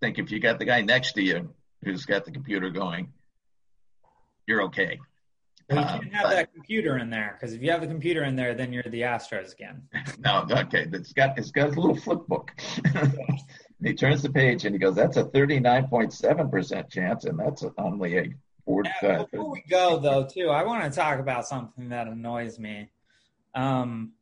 think 0.00 0.18
if 0.18 0.30
you 0.30 0.40
got 0.40 0.58
the 0.58 0.64
guy 0.64 0.82
next 0.82 1.12
to 1.12 1.22
you 1.22 1.54
who's 1.84 2.04
got 2.04 2.24
the 2.24 2.30
computer 2.30 2.70
going, 2.70 3.12
you're 4.46 4.62
okay. 4.64 4.98
Well, 5.68 5.80
you 5.80 5.84
can't 5.84 6.04
um, 6.04 6.10
have 6.10 6.22
but, 6.24 6.30
that 6.30 6.54
computer 6.54 6.98
in 6.98 7.10
there 7.10 7.36
because 7.38 7.54
if 7.54 7.62
you 7.62 7.72
have 7.72 7.80
the 7.80 7.88
computer 7.88 8.22
in 8.22 8.36
there, 8.36 8.54
then 8.54 8.72
you're 8.72 8.84
the 8.84 9.02
Astros 9.02 9.52
again. 9.52 9.82
no, 10.18 10.46
okay. 10.48 10.86
It's 10.92 11.12
got 11.12 11.36
it's 11.38 11.50
got 11.50 11.76
a 11.76 11.80
little 11.80 11.96
flip 11.96 12.26
book. 12.28 12.52
he 13.82 13.94
turns 13.94 14.22
the 14.22 14.30
page 14.30 14.64
and 14.64 14.74
he 14.74 14.78
goes, 14.78 14.94
"That's 14.94 15.16
a 15.16 15.24
39.7 15.24 16.50
percent 16.52 16.88
chance, 16.88 17.24
and 17.24 17.38
that's 17.38 17.64
only 17.78 18.18
a 18.18 18.34
4 18.66 18.82
yeah, 19.02 19.24
Before 19.30 19.50
we 19.50 19.62
go, 19.68 19.98
though, 19.98 20.26
too, 20.26 20.50
I 20.50 20.64
want 20.64 20.84
to 20.84 20.90
talk 20.90 21.20
about 21.20 21.46
something 21.46 21.88
that 21.90 22.08
annoys 22.08 22.58
me. 22.58 22.90
Um, 23.54 24.12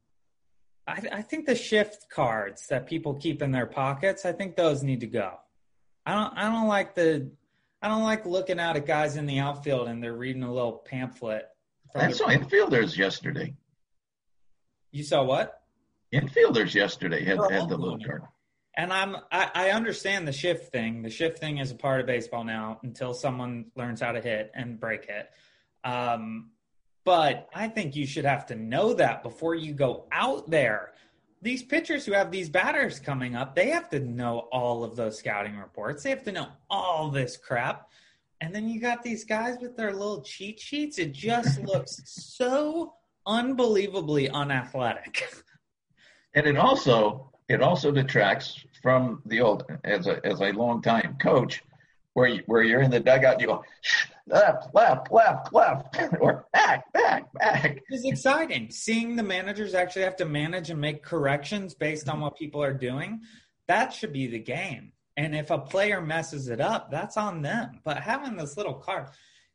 I, 0.86 1.02
I 1.12 1.22
think 1.22 1.46
the 1.46 1.54
shift 1.54 2.10
cards 2.10 2.66
that 2.68 2.86
people 2.86 3.14
keep 3.14 3.42
in 3.42 3.52
their 3.52 3.66
pockets, 3.66 4.24
I 4.24 4.32
think 4.32 4.56
those 4.56 4.82
need 4.82 5.00
to 5.00 5.06
go. 5.06 5.38
I 6.06 6.14
don't 6.14 6.36
I 6.36 6.52
don't 6.52 6.68
like 6.68 6.94
the 6.94 7.30
I 7.80 7.88
don't 7.88 8.02
like 8.02 8.26
looking 8.26 8.60
out 8.60 8.76
at 8.76 8.86
guys 8.86 9.16
in 9.16 9.26
the 9.26 9.38
outfield 9.38 9.88
and 9.88 10.02
they're 10.02 10.14
reading 10.14 10.42
a 10.42 10.52
little 10.52 10.72
pamphlet. 10.72 11.48
I 11.94 12.10
saw 12.12 12.26
infielders 12.26 12.96
yesterday. 12.96 13.54
You 14.90 15.04
saw 15.04 15.22
what? 15.24 15.60
Infielders 16.12 16.74
yesterday 16.74 17.24
had, 17.24 17.38
had 17.50 17.68
the 17.68 17.76
little 17.76 17.98
card. 17.98 18.22
And 18.76 18.92
I'm 18.92 19.16
I, 19.32 19.50
I 19.54 19.70
understand 19.70 20.28
the 20.28 20.32
shift 20.32 20.72
thing. 20.72 21.02
The 21.02 21.10
shift 21.10 21.38
thing 21.38 21.58
is 21.58 21.70
a 21.70 21.76
part 21.76 22.00
of 22.00 22.06
baseball 22.06 22.44
now 22.44 22.80
until 22.82 23.14
someone 23.14 23.66
learns 23.76 24.00
how 24.00 24.12
to 24.12 24.20
hit 24.20 24.50
and 24.54 24.78
break 24.78 25.08
it. 25.08 25.30
Um, 25.88 26.50
but 27.04 27.48
I 27.54 27.68
think 27.68 27.94
you 27.94 28.06
should 28.06 28.24
have 28.24 28.46
to 28.46 28.56
know 28.56 28.94
that 28.94 29.22
before 29.22 29.54
you 29.54 29.72
go 29.72 30.06
out 30.10 30.50
there 30.50 30.94
these 31.44 31.62
pitchers 31.62 32.06
who 32.06 32.12
have 32.12 32.30
these 32.30 32.48
batters 32.48 32.98
coming 32.98 33.36
up, 33.36 33.54
they 33.54 33.68
have 33.68 33.90
to 33.90 34.00
know 34.00 34.48
all 34.50 34.82
of 34.82 34.96
those 34.96 35.18
scouting 35.18 35.58
reports. 35.58 36.02
They 36.02 36.08
have 36.08 36.24
to 36.24 36.32
know 36.32 36.48
all 36.70 37.10
this 37.10 37.36
crap. 37.36 37.90
And 38.40 38.52
then 38.54 38.66
you 38.66 38.80
got 38.80 39.02
these 39.02 39.24
guys 39.24 39.58
with 39.60 39.76
their 39.76 39.92
little 39.92 40.22
cheat 40.22 40.58
sheets. 40.58 40.98
It 40.98 41.12
just 41.12 41.60
looks 41.64 42.00
so 42.06 42.94
unbelievably 43.26 44.30
unathletic. 44.30 45.28
And 46.34 46.46
it 46.46 46.56
also 46.56 47.30
it 47.48 47.62
also 47.62 47.92
detracts 47.92 48.64
from 48.82 49.20
the 49.26 49.42
old 49.42 49.64
as 49.84 50.06
a 50.06 50.24
as 50.26 50.40
a 50.40 50.50
long 50.50 50.80
time 50.80 51.16
coach 51.20 51.62
where 52.14 52.28
you, 52.28 52.42
where 52.46 52.62
you're 52.62 52.80
in 52.80 52.90
the 52.90 53.00
dugout, 53.00 53.40
you 53.40 53.48
go 53.48 53.62
left, 54.26 54.74
left, 54.74 55.12
left, 55.12 55.52
left, 55.52 55.96
or 56.20 56.46
back, 56.52 56.92
back, 56.92 57.32
back. 57.34 57.82
It's 57.88 58.04
exciting 58.04 58.70
seeing 58.70 59.16
the 59.16 59.22
managers 59.22 59.74
actually 59.74 60.02
have 60.02 60.16
to 60.16 60.24
manage 60.24 60.70
and 60.70 60.80
make 60.80 61.02
corrections 61.02 61.74
based 61.74 62.08
on 62.08 62.16
mm-hmm. 62.16 62.24
what 62.24 62.36
people 62.36 62.62
are 62.62 62.74
doing. 62.74 63.20
That 63.68 63.92
should 63.92 64.12
be 64.12 64.26
the 64.26 64.38
game. 64.38 64.92
And 65.16 65.34
if 65.34 65.50
a 65.50 65.58
player 65.58 66.00
messes 66.00 66.48
it 66.48 66.60
up, 66.60 66.90
that's 66.90 67.16
on 67.16 67.42
them. 67.42 67.80
But 67.84 67.98
having 67.98 68.36
this 68.36 68.56
little 68.56 68.74
card, 68.74 69.08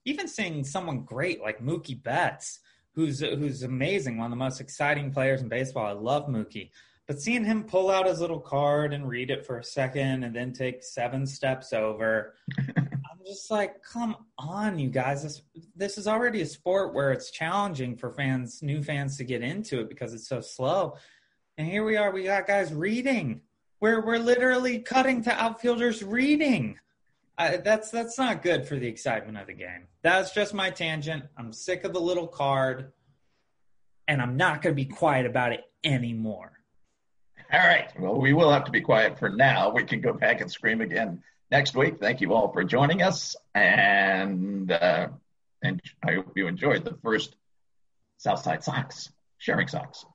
even 0.05 0.27
seeing 0.27 0.63
someone 0.63 1.03
great 1.03 1.41
like 1.41 1.61
Mookie 1.61 2.01
Betts, 2.01 2.59
who's 2.95 3.19
who's 3.19 3.63
amazing, 3.63 4.17
one 4.17 4.25
of 4.25 4.31
the 4.31 4.37
most 4.37 4.61
exciting 4.61 5.11
players 5.11 5.41
in 5.41 5.49
baseball. 5.49 5.85
I 5.85 5.91
love 5.91 6.27
Mookie. 6.27 6.71
But 7.07 7.19
seeing 7.19 7.43
him 7.43 7.63
pull 7.63 7.89
out 7.89 8.05
his 8.05 8.21
little 8.21 8.39
card 8.39 8.93
and 8.93 9.09
read 9.09 9.31
it 9.31 9.45
for 9.45 9.57
a 9.57 9.63
second 9.63 10.23
and 10.23 10.35
then 10.35 10.53
take 10.53 10.83
seven 10.83 11.25
steps 11.25 11.73
over, 11.73 12.35
just 13.29 13.51
like, 13.51 13.81
come 13.83 14.15
on, 14.37 14.79
you 14.79 14.89
guys. 14.89 15.23
This 15.23 15.41
this 15.75 15.97
is 15.97 16.07
already 16.07 16.41
a 16.41 16.45
sport 16.45 16.93
where 16.93 17.11
it's 17.11 17.31
challenging 17.31 17.95
for 17.95 18.11
fans, 18.11 18.61
new 18.61 18.81
fans 18.81 19.17
to 19.17 19.23
get 19.23 19.41
into 19.41 19.79
it 19.79 19.89
because 19.89 20.13
it's 20.13 20.27
so 20.27 20.41
slow. 20.41 20.95
And 21.57 21.67
here 21.67 21.83
we 21.83 21.95
are, 21.95 22.11
we 22.11 22.23
got 22.23 22.47
guys 22.47 22.73
reading. 22.73 23.41
We're 23.79 24.03
we're 24.05 24.17
literally 24.17 24.79
cutting 24.79 25.23
to 25.23 25.31
outfielders 25.31 26.03
reading. 26.03 26.79
I, 27.37 27.57
that's 27.57 27.91
that's 27.91 28.17
not 28.17 28.41
good 28.41 28.67
for 28.67 28.75
the 28.75 28.87
excitement 28.87 29.37
of 29.37 29.47
the 29.47 29.53
game. 29.53 29.87
That's 30.01 30.33
just 30.33 30.53
my 30.53 30.71
tangent. 30.71 31.23
I'm 31.37 31.53
sick 31.53 31.83
of 31.83 31.93
the 31.93 32.01
little 32.01 32.27
card, 32.27 32.91
and 34.07 34.21
I'm 34.21 34.35
not 34.35 34.61
going 34.61 34.75
to 34.75 34.83
be 34.83 34.89
quiet 34.89 35.25
about 35.25 35.53
it 35.53 35.61
anymore. 35.83 36.53
All 37.53 37.59
right. 37.59 37.89
Well, 37.99 38.19
we 38.19 38.33
will 38.33 38.51
have 38.51 38.65
to 38.65 38.71
be 38.71 38.81
quiet 38.81 39.17
for 39.17 39.29
now. 39.29 39.69
We 39.69 39.83
can 39.83 40.01
go 40.01 40.13
back 40.13 40.41
and 40.41 40.51
scream 40.51 40.81
again 40.81 41.23
next 41.51 41.75
week. 41.75 41.99
Thank 41.99 42.21
you 42.21 42.33
all 42.33 42.51
for 42.51 42.63
joining 42.63 43.01
us, 43.01 43.35
and 43.53 44.71
uh, 44.71 45.07
and 45.61 45.81
I 46.03 46.13
hope 46.15 46.33
you 46.35 46.47
enjoyed 46.47 46.85
the 46.85 46.97
first 47.03 47.35
Southside 48.17 48.63
Sox 48.63 49.11
sharing 49.37 49.67
Sox. 49.67 50.05